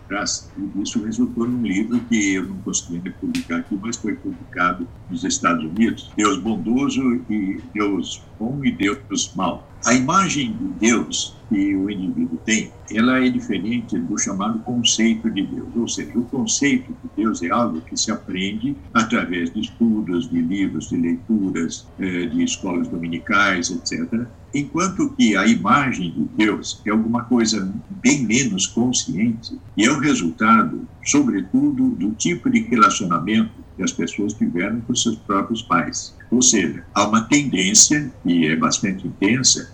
isso 0.81 1.03
resultou 1.03 1.47
num 1.47 1.63
livro 1.63 1.99
que 2.01 2.35
eu 2.35 2.45
não 2.45 2.57
consegui 2.57 3.09
publicar 3.11 3.57
aqui, 3.57 3.77
mas 3.81 3.97
foi 3.97 4.15
publicado 4.15 4.87
nos 5.09 5.23
Estados 5.23 5.63
Unidos, 5.63 6.11
Deus 6.15 6.37
bondoso 6.37 7.01
e 7.29 7.61
Deus 7.73 8.23
bom 8.39 8.63
e 8.63 8.71
Deus 8.71 9.33
mau. 9.35 9.67
A 9.85 9.93
imagem 9.93 10.53
de 10.53 10.67
Deus 10.79 11.35
que 11.49 11.75
o 11.75 11.89
indivíduo 11.89 12.39
tem, 12.43 12.71
ela 12.91 13.23
é 13.23 13.29
diferente 13.29 13.97
do 13.97 14.17
chamado 14.17 14.59
conceito 14.59 15.29
de 15.29 15.43
Deus. 15.43 15.67
Ou 15.75 15.87
seja, 15.87 16.17
o 16.17 16.23
conceito 16.23 16.91
de 16.91 17.23
Deus 17.23 17.43
é 17.43 17.49
algo 17.49 17.81
que 17.81 17.95
se 17.95 18.11
aprende 18.11 18.75
através 18.93 19.53
de 19.53 19.61
estudos, 19.61 20.29
de 20.29 20.41
livros, 20.41 20.89
de 20.89 20.97
leituras, 20.97 21.87
eh, 21.99 22.25
de 22.25 22.43
escolas 22.43 22.87
dominicais, 22.87 23.69
etc. 23.69 24.25
Enquanto 24.55 25.09
que 25.09 25.35
a 25.35 25.45
imagem 25.45 26.13
de 26.13 26.23
Deus 26.37 26.81
é 26.85 26.89
alguma 26.89 27.25
coisa 27.25 27.69
bem 28.01 28.25
menos 28.25 28.65
consciente 28.65 29.59
e 29.75 29.83
é 29.83 29.91
o 29.91 29.99
resultado, 29.99 30.87
sobretudo, 31.03 31.89
do 31.89 32.11
tipo 32.11 32.49
de 32.49 32.61
relacionamento 32.61 33.51
que 33.75 33.83
as 33.83 33.91
pessoas 33.91 34.31
tiveram 34.31 34.79
com 34.79 34.95
seus 34.95 35.17
próprios 35.17 35.61
pais. 35.61 36.15
Ou 36.31 36.41
seja, 36.41 36.85
há 36.93 37.05
uma 37.05 37.25
tendência, 37.25 38.09
e 38.25 38.45
é 38.45 38.55
bastante 38.55 39.05
intensa, 39.05 39.69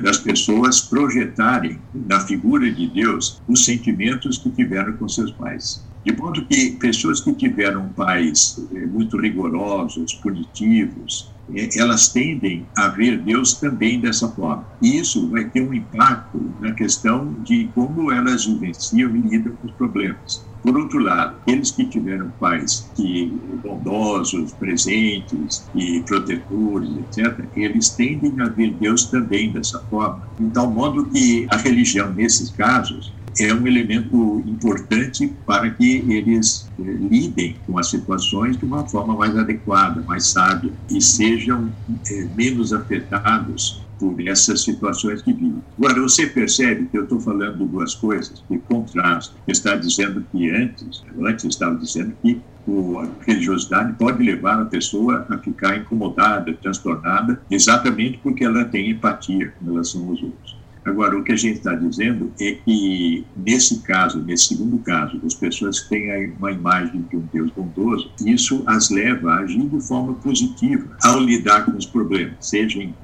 das 0.00 0.18
pessoas 0.18 0.80
projetarem 0.80 1.80
na 1.92 2.20
figura 2.20 2.70
de 2.70 2.86
Deus 2.86 3.42
os 3.48 3.64
sentimentos 3.64 4.38
que 4.38 4.50
tiveram 4.50 4.92
com 4.92 5.08
seus 5.08 5.32
pais. 5.32 5.84
De 6.04 6.16
modo 6.16 6.46
que 6.46 6.78
pessoas 6.78 7.20
que 7.20 7.34
tiveram 7.34 7.92
pais 7.92 8.56
eh, 8.72 8.86
muito 8.86 9.18
rigorosos, 9.18 10.14
punitivos, 10.14 11.34
eh, 11.54 11.68
elas 11.76 12.08
tendem 12.08 12.70
a 12.76 12.88
ver 12.88 13.22
Deus 13.22 13.60
também 13.60 14.00
dessa 14.00 14.28
forma. 14.28 14.66
E 14.80 14.98
isso 14.98 15.28
vai 15.30 15.50
ter 15.50 15.60
um 15.60 15.74
impacto 15.74 16.54
na 16.58 16.72
questão 16.72 17.34
de 17.42 17.70
como 17.74 18.10
elas 18.10 18.46
vivenciam 18.46 19.14
e 19.14 19.20
lidam 19.20 19.56
com 19.56 19.66
os 19.66 19.74
problemas. 19.74 20.48
Por 20.62 20.76
outro 20.76 20.98
lado, 20.98 21.38
aqueles 21.38 21.70
que 21.70 21.88
tiveram 21.88 22.30
pais 22.38 22.92
que 22.94 23.40
bondosos, 23.62 24.52
presentes 24.52 25.70
e 25.74 26.02
protetores, 26.06 26.90
etc., 26.98 27.48
eles 27.56 27.90
tendem 27.90 28.38
a 28.40 28.48
ver 28.48 28.74
Deus 28.74 29.06
também 29.06 29.52
dessa 29.52 29.80
forma, 29.88 30.28
de 30.38 30.50
tal 30.50 30.70
modo 30.70 31.08
que 31.08 31.46
a 31.50 31.56
religião, 31.56 32.12
nesses 32.12 32.50
casos, 32.50 33.19
é 33.38 33.54
um 33.54 33.66
elemento 33.66 34.42
importante 34.46 35.32
para 35.46 35.70
que 35.70 36.04
eles 36.08 36.68
eh, 36.78 36.82
lidem 36.82 37.56
com 37.66 37.78
as 37.78 37.88
situações 37.88 38.56
de 38.56 38.64
uma 38.64 38.86
forma 38.86 39.14
mais 39.14 39.36
adequada, 39.36 40.02
mais 40.02 40.26
sábia 40.26 40.72
e 40.90 41.00
sejam 41.00 41.72
eh, 42.10 42.28
menos 42.36 42.72
afetados 42.72 43.82
por 44.00 44.18
essas 44.26 44.62
situações 44.62 45.20
que 45.20 45.32
vivem. 45.32 45.62
Agora, 45.76 46.00
você 46.00 46.26
percebe 46.26 46.86
que 46.86 46.96
eu 46.96 47.02
estou 47.04 47.20
falando 47.20 47.66
duas 47.66 47.94
coisas 47.94 48.42
que 48.48 48.58
contrastam. 48.58 49.36
Está 49.46 49.76
dizendo 49.76 50.24
que 50.32 50.50
antes, 50.50 51.04
antes 51.20 51.44
estava 51.44 51.76
dizendo 51.76 52.14
que 52.22 52.40
a 52.66 53.24
religiosidade 53.26 53.92
pode 53.94 54.22
levar 54.22 54.60
a 54.60 54.64
pessoa 54.64 55.26
a 55.28 55.36
ficar 55.38 55.76
incomodada, 55.76 56.52
transtornada, 56.54 57.40
exatamente 57.50 58.18
porque 58.18 58.44
ela 58.44 58.64
tem 58.64 58.90
empatia 58.90 59.52
com 59.58 59.66
relação 59.66 60.08
aos 60.08 60.22
outros. 60.22 60.59
Agora, 60.84 61.18
o 61.18 61.22
que 61.22 61.32
a 61.32 61.36
gente 61.36 61.58
está 61.58 61.74
dizendo 61.74 62.32
é 62.40 62.52
que, 62.52 63.24
nesse 63.36 63.80
caso, 63.80 64.20
nesse 64.20 64.48
segundo 64.48 64.78
caso, 64.78 65.18
das 65.18 65.34
pessoas 65.34 65.80
que 65.80 65.90
têm 65.90 66.32
uma 66.38 66.52
imagem 66.52 67.04
de 67.10 67.16
um 67.16 67.28
Deus 67.32 67.50
bondoso, 67.52 68.10
isso 68.24 68.62
as 68.66 68.90
leva 68.90 69.32
a 69.32 69.38
agir 69.40 69.68
de 69.68 69.80
forma 69.80 70.14
positiva 70.14 70.96
ao 71.02 71.20
lidar 71.20 71.64
com 71.64 71.76
os 71.76 71.86
problemas, 71.86 72.34
seja 72.40 72.82
em 72.82 72.94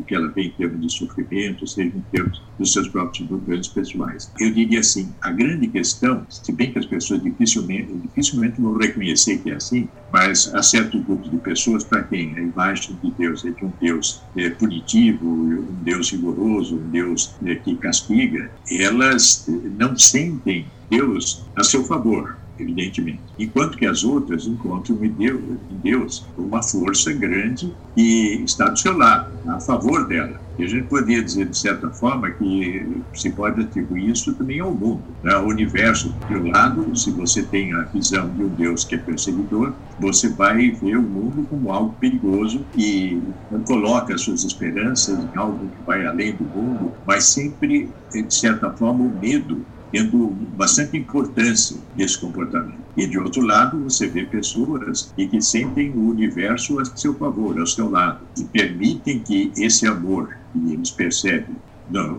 o 0.00 0.04
que 0.04 0.14
ela 0.14 0.30
tem 0.30 0.46
em 0.46 0.50
termos 0.50 0.80
de 0.80 0.92
sofrimento, 0.92 1.66
seja 1.66 1.94
em 1.94 2.04
termos 2.10 2.42
dos 2.58 2.72
seus 2.72 2.88
próprios 2.88 3.26
problemas 3.26 3.68
pessoais. 3.68 4.32
Eu 4.38 4.52
diria 4.52 4.80
assim, 4.80 5.08
a 5.20 5.30
grande 5.30 5.66
questão, 5.68 6.26
se 6.28 6.52
bem 6.52 6.72
que 6.72 6.78
as 6.78 6.86
pessoas 6.86 7.22
dificilmente, 7.22 7.92
dificilmente 7.94 8.60
vão 8.60 8.76
reconhecer 8.76 9.38
que 9.38 9.50
é 9.50 9.54
assim, 9.54 9.88
mas 10.12 10.52
há 10.54 10.62
certos 10.62 11.02
grupos 11.02 11.30
de 11.30 11.36
pessoas 11.38 11.84
para 11.84 12.02
quem 12.02 12.34
a 12.36 12.40
imagem 12.40 12.98
de 13.02 13.10
Deus 13.12 13.44
é 13.44 13.50
de 13.50 13.64
um 13.64 13.72
Deus 13.80 14.22
é, 14.36 14.50
punitivo, 14.50 15.26
um 15.26 15.76
Deus 15.82 16.10
rigoroso, 16.10 16.76
um 16.76 16.90
Deus 16.90 17.19
é, 17.44 17.54
que 17.54 17.74
castiga, 17.76 18.50
elas 18.70 19.46
não 19.78 19.96
sentem 19.96 20.66
Deus 20.88 21.42
a 21.56 21.62
seu 21.62 21.84
favor 21.84 22.39
evidentemente. 22.60 23.20
Enquanto 23.38 23.76
que 23.76 23.86
as 23.86 24.04
outras 24.04 24.46
encontram 24.46 25.02
em 25.04 25.08
Deus, 25.10 25.40
Deus 25.82 26.26
uma 26.36 26.62
força 26.62 27.12
grande 27.12 27.72
que 27.94 28.42
está 28.44 28.68
do 28.68 28.78
seu 28.78 28.96
lado, 28.96 29.30
a 29.46 29.60
favor 29.60 30.06
dela. 30.06 30.40
E 30.58 30.64
a 30.64 30.68
gente 30.68 30.88
poderia 30.88 31.22
dizer, 31.22 31.46
de 31.46 31.56
certa 31.56 31.88
forma, 31.88 32.30
que 32.30 32.86
se 33.14 33.30
pode 33.30 33.62
atribuir 33.62 34.10
isso 34.10 34.34
também 34.34 34.60
ao 34.60 34.72
mundo. 34.72 35.02
Né? 35.22 35.34
O 35.36 35.46
universo, 35.46 36.14
de 36.28 36.36
um 36.36 36.50
lado, 36.50 36.94
se 36.94 37.10
você 37.10 37.42
tem 37.42 37.72
a 37.72 37.82
visão 37.84 38.28
de 38.28 38.44
um 38.44 38.48
Deus 38.48 38.84
que 38.84 38.94
é 38.94 38.98
perseguidor, 38.98 39.72
você 39.98 40.28
vai 40.28 40.70
ver 40.70 40.98
o 40.98 41.02
mundo 41.02 41.46
como 41.48 41.72
algo 41.72 41.94
perigoso 41.98 42.64
e 42.76 43.22
coloca 43.66 44.16
suas 44.18 44.44
esperanças 44.44 45.18
em 45.18 45.38
algo 45.38 45.58
que 45.58 45.86
vai 45.86 46.04
além 46.06 46.34
do 46.34 46.44
mundo, 46.44 46.92
mas 47.06 47.24
sempre, 47.24 47.88
de 48.12 48.34
certa 48.34 48.70
forma, 48.70 49.04
o 49.04 49.18
medo 49.18 49.64
tendo 49.92 50.28
bastante 50.56 50.96
importância 50.96 51.76
nesse 51.96 52.18
comportamento. 52.18 52.80
E, 52.96 53.06
de 53.06 53.18
outro 53.18 53.42
lado, 53.42 53.78
você 53.82 54.06
vê 54.06 54.24
pessoas 54.24 55.12
que 55.16 55.40
sentem 55.40 55.90
o 55.90 56.10
universo 56.10 56.78
a 56.80 56.84
seu 56.84 57.14
favor, 57.14 57.58
ao 57.58 57.66
seu 57.66 57.90
lado, 57.90 58.20
e 58.38 58.44
permitem 58.44 59.20
que 59.20 59.52
esse 59.56 59.86
amor 59.86 60.36
que 60.52 60.72
eles 60.72 60.90
percebem 60.90 61.56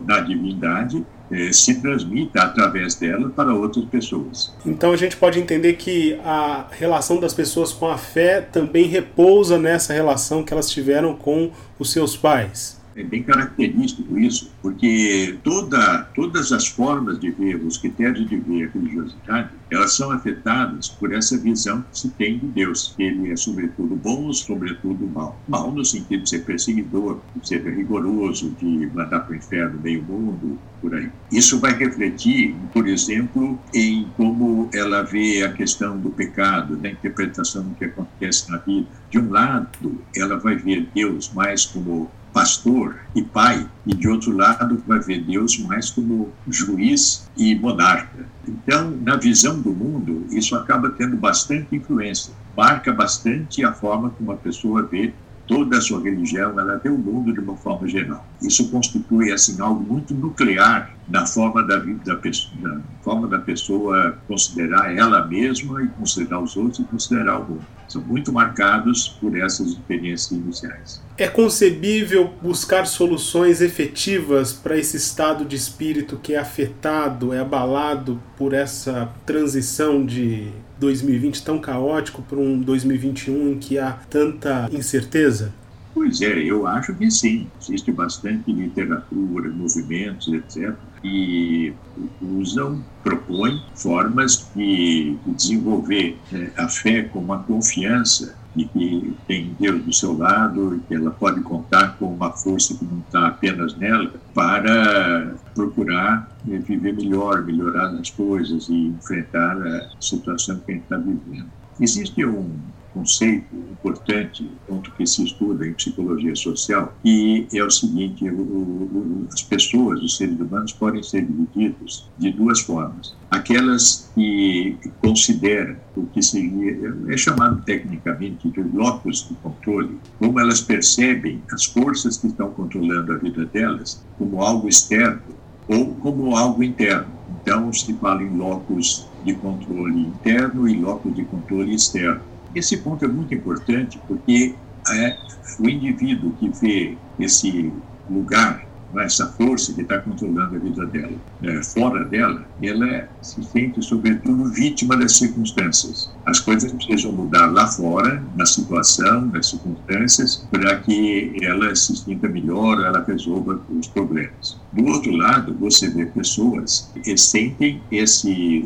na 0.05 0.19
divindade 0.19 1.05
eh, 1.31 1.53
se 1.53 1.75
transmita 1.81 2.41
através 2.41 2.95
dela 2.95 3.29
para 3.29 3.53
outras 3.53 3.85
pessoas. 3.85 4.53
Então 4.65 4.91
a 4.91 4.97
gente 4.97 5.15
pode 5.15 5.39
entender 5.39 5.73
que 5.73 6.19
a 6.25 6.67
relação 6.71 7.21
das 7.21 7.33
pessoas 7.33 7.71
com 7.71 7.87
a 7.87 7.97
fé 7.97 8.41
também 8.41 8.87
repousa 8.87 9.57
nessa 9.57 9.93
relação 9.93 10.43
que 10.43 10.51
elas 10.51 10.69
tiveram 10.69 11.15
com 11.15 11.51
os 11.79 11.91
seus 11.91 12.17
pais. 12.17 12.80
É 12.95 13.03
bem 13.03 13.23
característico 13.23 14.17
isso, 14.17 14.51
porque 14.61 15.37
toda, 15.43 16.03
todas 16.13 16.51
as 16.51 16.67
formas 16.67 17.19
de 17.19 17.31
ver, 17.31 17.55
os 17.55 17.77
critérios 17.77 18.27
de 18.27 18.37
ver 18.37 18.67
a 18.67 18.71
religiosidade, 18.71 19.49
elas 19.69 19.95
são 19.95 20.11
afetadas 20.11 20.89
por 20.89 21.13
essa 21.13 21.37
visão 21.37 21.81
que 21.89 21.97
se 21.97 22.09
tem 22.09 22.37
de 22.37 22.47
Deus, 22.47 22.93
que 22.95 23.03
ele 23.03 23.31
é 23.31 23.35
sobretudo 23.35 23.95
bom 23.95 24.25
ou 24.25 24.33
sobretudo 24.33 25.07
mal. 25.07 25.39
Mal 25.47 25.71
no 25.71 25.85
sentido 25.85 26.23
de 26.23 26.29
ser 26.29 26.39
perseguidor, 26.39 27.21
de 27.35 27.47
ser 27.47 27.63
rigoroso, 27.63 28.51
de 28.59 28.89
mandar 28.93 29.21
para 29.21 29.33
o 29.33 29.35
inferno 29.35 29.79
meio 29.81 30.03
mundo, 30.03 30.59
por 30.81 30.93
aí. 30.93 31.09
Isso 31.31 31.59
vai 31.59 31.73
refletir, 31.73 32.55
por 32.73 32.87
exemplo, 32.87 33.57
em 33.73 34.07
como 34.17 34.69
ela 34.73 35.03
vê 35.03 35.43
a 35.43 35.53
questão 35.53 35.97
do 35.97 36.09
pecado, 36.09 36.75
da 36.75 36.89
interpretação 36.89 37.63
do 37.63 37.75
que 37.75 37.85
acontece 37.85 38.51
na 38.51 38.57
vida. 38.57 38.87
De 39.09 39.19
um 39.19 39.29
lado, 39.29 40.01
ela 40.15 40.37
vai 40.37 40.55
ver 40.55 40.89
Deus 40.93 41.31
mais 41.33 41.65
como 41.65 42.09
pastor 42.33 42.95
e 43.15 43.21
pai, 43.21 43.67
e 43.85 43.93
de 43.95 44.07
outro 44.07 44.35
lado 44.35 44.81
vai 44.87 44.99
ver 44.99 45.23
Deus 45.23 45.57
mais 45.59 45.89
como 45.89 46.31
juiz 46.47 47.29
e 47.37 47.55
monarca. 47.55 48.25
Então, 48.47 48.91
na 49.01 49.15
visão 49.15 49.59
do 49.59 49.71
mundo, 49.71 50.25
isso 50.31 50.55
acaba 50.55 50.89
tendo 50.89 51.17
bastante 51.17 51.75
influência, 51.75 52.33
marca 52.55 52.91
bastante 52.91 53.63
a 53.63 53.73
forma 53.73 54.09
como 54.11 54.31
a 54.31 54.37
pessoa 54.37 54.83
vê 54.83 55.13
toda 55.51 55.77
a 55.77 55.81
sua 55.81 56.01
religião, 56.01 56.57
ela 56.57 56.77
vê 56.77 56.87
o 56.87 56.97
mundo 56.97 57.33
de 57.33 57.41
uma 57.41 57.57
forma 57.57 57.85
geral. 57.85 58.25
Isso 58.41 58.69
constitui 58.69 59.33
assim 59.33 59.59
algo 59.59 59.83
muito 59.83 60.13
nuclear 60.13 60.95
na 61.09 61.25
forma 61.25 61.61
da 61.67 61.77
vida 61.77 61.99
da 62.05 62.15
pessoa, 62.15 62.55
na 62.61 62.81
forma 63.01 63.27
da 63.27 63.37
pessoa 63.37 64.17
considerar 64.29 64.95
ela 64.95 65.27
mesma 65.27 65.83
e 65.83 65.87
considerar 65.89 66.39
os 66.39 66.55
outros 66.55 66.79
e 66.79 66.83
considerar 66.85 67.39
o 67.39 67.49
mundo. 67.49 67.65
São 67.89 68.01
muito 68.01 68.31
marcados 68.31 69.09
por 69.19 69.37
essas 69.37 69.67
experiências 69.71 70.31
iniciais. 70.31 71.03
É 71.17 71.27
concebível 71.27 72.33
buscar 72.41 72.87
soluções 72.87 73.59
efetivas 73.59 74.53
para 74.53 74.77
esse 74.77 74.95
estado 74.95 75.43
de 75.43 75.57
espírito 75.57 76.17
que 76.23 76.33
é 76.33 76.39
afetado, 76.39 77.33
é 77.33 77.39
abalado 77.39 78.23
por 78.37 78.53
essa 78.53 79.09
transição 79.25 80.05
de 80.05 80.47
2020 80.81 81.43
tão 81.43 81.59
caótico 81.59 82.23
para 82.23 82.39
um 82.39 82.59
2021 82.59 83.51
em 83.51 83.59
que 83.59 83.77
há 83.77 83.91
tanta 84.09 84.67
incerteza? 84.73 85.53
Pois 85.93 86.21
é, 86.21 86.39
eu 86.39 86.65
acho 86.65 86.95
que 86.95 87.11
sim. 87.11 87.47
Existe 87.61 87.91
bastante 87.91 88.51
literatura, 88.51 89.49
movimentos, 89.49 90.27
etc., 90.33 90.73
que 91.01 91.73
usam, 92.21 92.83
propõem 93.03 93.61
formas 93.75 94.47
de 94.55 95.15
desenvolver 95.25 96.17
é, 96.33 96.51
a 96.57 96.67
fé 96.67 97.03
com 97.03 97.19
uma 97.19 97.43
confiança 97.43 98.35
de 98.55 98.65
que 98.65 99.15
tem 99.27 99.55
Deus 99.59 99.83
do 99.83 99.93
seu 99.93 100.17
lado 100.17 100.75
e 100.75 100.79
que 100.79 100.95
ela 100.95 101.11
pode 101.11 101.41
contar 101.41 101.97
com 101.97 102.13
uma 102.13 102.31
força 102.31 102.75
que 102.75 102.83
não 102.83 102.99
está 102.99 103.27
apenas 103.27 103.75
nela 103.75 104.11
para 104.33 105.33
procurar 105.55 106.29
é, 106.49 106.57
viver 106.57 106.93
melhor, 106.93 107.43
melhorar 107.43 107.87
as 107.89 108.09
coisas 108.09 108.67
e 108.69 108.87
enfrentar 108.87 109.57
a 109.57 109.89
situação 109.99 110.59
que 110.59 110.71
a 110.71 110.75
gente 110.75 110.83
está 110.83 110.97
vivendo. 110.97 111.49
Existe 111.79 112.25
um 112.25 112.49
conceito 112.93 113.55
importante, 113.55 114.49
ponto 114.67 114.91
que 114.91 115.05
se 115.05 115.23
estuda 115.23 115.67
em 115.67 115.73
psicologia 115.73 116.35
social, 116.35 116.93
e 117.03 117.47
é 117.53 117.63
o 117.63 117.71
seguinte: 117.71 118.29
o, 118.29 118.41
o, 118.41 119.27
as 119.31 119.41
pessoas, 119.41 120.01
os 120.01 120.17
seres 120.17 120.39
humanos, 120.39 120.73
podem 120.73 121.01
ser 121.03 121.25
divididos 121.25 122.09
de 122.17 122.31
duas 122.31 122.61
formas. 122.61 123.15
Aquelas 123.29 124.09
que 124.13 124.77
consideram 125.01 125.75
o 125.95 126.05
que 126.07 126.21
seria, 126.21 126.95
é 127.07 127.17
chamado 127.17 127.61
tecnicamente 127.63 128.49
de 128.49 128.61
locus 128.61 129.27
de 129.27 129.35
controle, 129.35 129.97
como 130.19 130.39
elas 130.39 130.61
percebem 130.61 131.41
as 131.51 131.65
forças 131.65 132.17
que 132.17 132.27
estão 132.27 132.51
controlando 132.51 133.13
a 133.13 133.17
vida 133.17 133.45
delas 133.45 134.03
como 134.17 134.41
algo 134.41 134.67
externo 134.67 135.21
ou 135.67 135.95
como 135.95 136.35
algo 136.35 136.63
interno. 136.63 137.07
Então, 137.41 137.71
se 137.71 137.93
fala 137.93 138.21
em 138.21 138.37
locus 138.37 139.07
de 139.23 139.33
controle 139.35 140.01
interno 140.01 140.67
e 140.67 140.75
locus 140.75 141.15
de 141.15 141.23
controle 141.25 141.73
externo. 141.73 142.21
Esse 142.53 142.77
ponto 142.77 143.05
é 143.05 143.07
muito 143.07 143.33
importante 143.33 144.01
porque 144.07 144.59
é 144.89 145.17
o 145.59 145.69
indivíduo 145.69 146.33
que 146.33 146.49
vê 146.49 146.99
esse 147.19 147.83
lugar, 148.09 148.70
essa 148.99 149.27
força 149.27 149.73
que 149.73 149.81
está 149.81 149.99
controlando 149.99 150.55
a 150.55 150.59
vida 150.59 150.85
dela, 150.87 151.13
é, 151.43 151.63
fora 151.63 152.03
dela, 152.05 152.45
ela 152.61 153.09
se 153.21 153.43
sente, 153.43 153.81
sobretudo, 153.83 154.51
vítima 154.51 154.97
das 154.97 155.17
circunstâncias. 155.17 156.11
As 156.25 156.39
coisas 156.39 156.71
precisam 156.71 157.11
mudar 157.11 157.47
lá 157.47 157.67
fora, 157.67 158.23
na 158.35 158.45
situação, 158.45 159.27
nas 159.27 159.47
circunstâncias, 159.49 160.47
para 160.51 160.77
que 160.77 161.35
ela 161.41 161.75
se 161.75 161.95
sinta 161.95 162.27
melhor, 162.27 162.83
ela 162.83 163.03
resolva 163.03 163.59
os 163.69 163.87
problemas. 163.87 164.59
Do 164.73 164.85
outro 164.85 165.11
lado, 165.15 165.55
você 165.59 165.89
vê 165.89 166.05
pessoas 166.05 166.91
que 167.03 167.17
sentem 167.17 167.81
esse, 167.91 168.65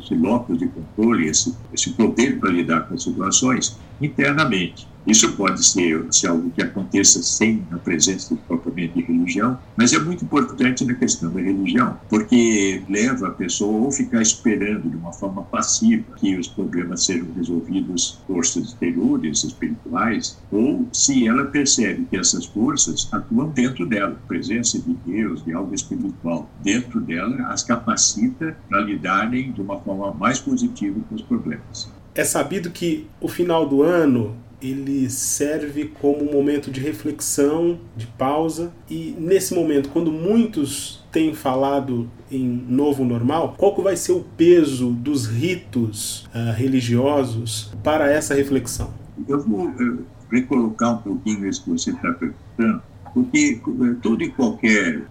esse 0.00 0.14
locus 0.14 0.58
de 0.58 0.68
controle, 0.68 1.28
esse, 1.28 1.54
esse 1.72 1.90
poder 1.90 2.38
para 2.38 2.50
lidar 2.50 2.80
com 2.88 2.94
as 2.94 3.02
situações 3.02 3.78
internamente. 4.00 4.88
Isso 5.06 5.32
pode 5.32 5.64
ser, 5.64 6.06
ser 6.10 6.28
algo 6.28 6.50
que 6.50 6.62
aconteça 6.62 7.22
sem 7.22 7.66
a 7.72 7.78
presença 7.78 8.34
propriamente 8.70 8.94
de 8.94 9.02
religião, 9.02 9.58
mas 9.76 9.92
é 9.92 9.98
muito 9.98 10.24
importante 10.24 10.84
na 10.84 10.94
questão 10.94 11.30
da 11.30 11.40
religião, 11.40 11.98
porque 12.08 12.82
leva 12.88 13.28
a 13.28 13.30
pessoa 13.30 13.84
ou 13.84 13.90
ficar 13.90 14.22
esperando 14.22 14.88
de 14.88 14.96
uma 14.96 15.12
forma 15.12 15.42
passiva 15.42 16.04
que 16.16 16.36
os 16.36 16.48
problemas 16.48 17.04
sejam 17.04 17.26
resolvidos 17.36 18.20
forças 18.26 18.68
exteriores, 18.68 19.44
espirituais, 19.44 20.38
ou 20.50 20.86
se 20.92 21.26
ela 21.26 21.44
percebe 21.44 22.06
que 22.08 22.16
essas 22.16 22.46
forças 22.46 23.08
atuam 23.12 23.48
dentro 23.48 23.86
dela, 23.86 24.16
presença 24.28 24.78
de 24.78 24.94
Deus, 25.06 25.44
de 25.44 25.52
algo 25.52 25.74
espiritual 25.74 26.48
dentro 26.62 27.00
dela, 27.00 27.48
as 27.48 27.62
capacita 27.62 28.56
para 28.68 28.80
lidarem 28.80 29.52
de 29.52 29.60
uma 29.60 29.78
forma 29.80 30.12
mais 30.12 30.38
positiva 30.38 30.98
com 31.08 31.14
os 31.14 31.22
problemas. 31.22 31.90
É 32.14 32.24
sabido 32.24 32.70
que 32.70 33.06
o 33.20 33.28
final 33.28 33.68
do 33.68 33.82
ano 33.82 34.36
ele 34.62 35.08
serve 35.08 35.86
como 36.00 36.28
um 36.28 36.32
momento 36.32 36.70
de 36.70 36.80
reflexão, 36.80 37.78
de 37.96 38.06
pausa, 38.06 38.72
e 38.88 39.14
nesse 39.18 39.54
momento, 39.54 39.88
quando 39.88 40.12
muitos 40.12 41.04
têm 41.10 41.34
falado 41.34 42.10
em 42.30 42.46
novo 42.46 43.04
normal, 43.04 43.54
qual 43.56 43.74
que 43.74 43.82
vai 43.82 43.96
ser 43.96 44.12
o 44.12 44.24
peso 44.36 44.90
dos 44.90 45.26
ritos 45.26 46.28
uh, 46.34 46.52
religiosos 46.54 47.72
para 47.82 48.10
essa 48.10 48.34
reflexão? 48.34 48.92
Eu 49.28 49.40
vou 49.40 49.66
uh, 49.66 50.04
recolocar 50.30 50.94
um 50.94 50.98
pouquinho 50.98 51.48
isso 51.48 51.64
que 51.64 51.70
você 51.70 51.90
está 51.90 52.12
perguntando, 52.12 52.82
porque 53.12 53.60
eh, 53.60 53.94
todo 54.02 54.22
e 54.22 54.30
qualquer, 54.30 55.02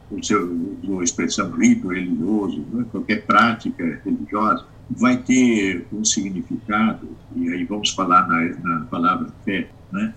uma 0.84 1.04
expressão 1.04 1.52
rito 1.52 1.90
religioso, 1.90 2.66
né, 2.72 2.86
qualquer 2.92 3.26
prática 3.26 4.02
religiosa, 4.06 4.66
vai 4.90 5.18
ter 5.18 5.86
um 5.94 6.04
significado, 6.04 7.08
e 7.36 7.50
aí 7.50 7.64
vamos 7.64 7.92
falar 7.92 8.28
na, 8.28 8.42
na 8.64 8.86
palavra 8.86 9.30
fé. 9.46 9.70
Né? 9.92 10.14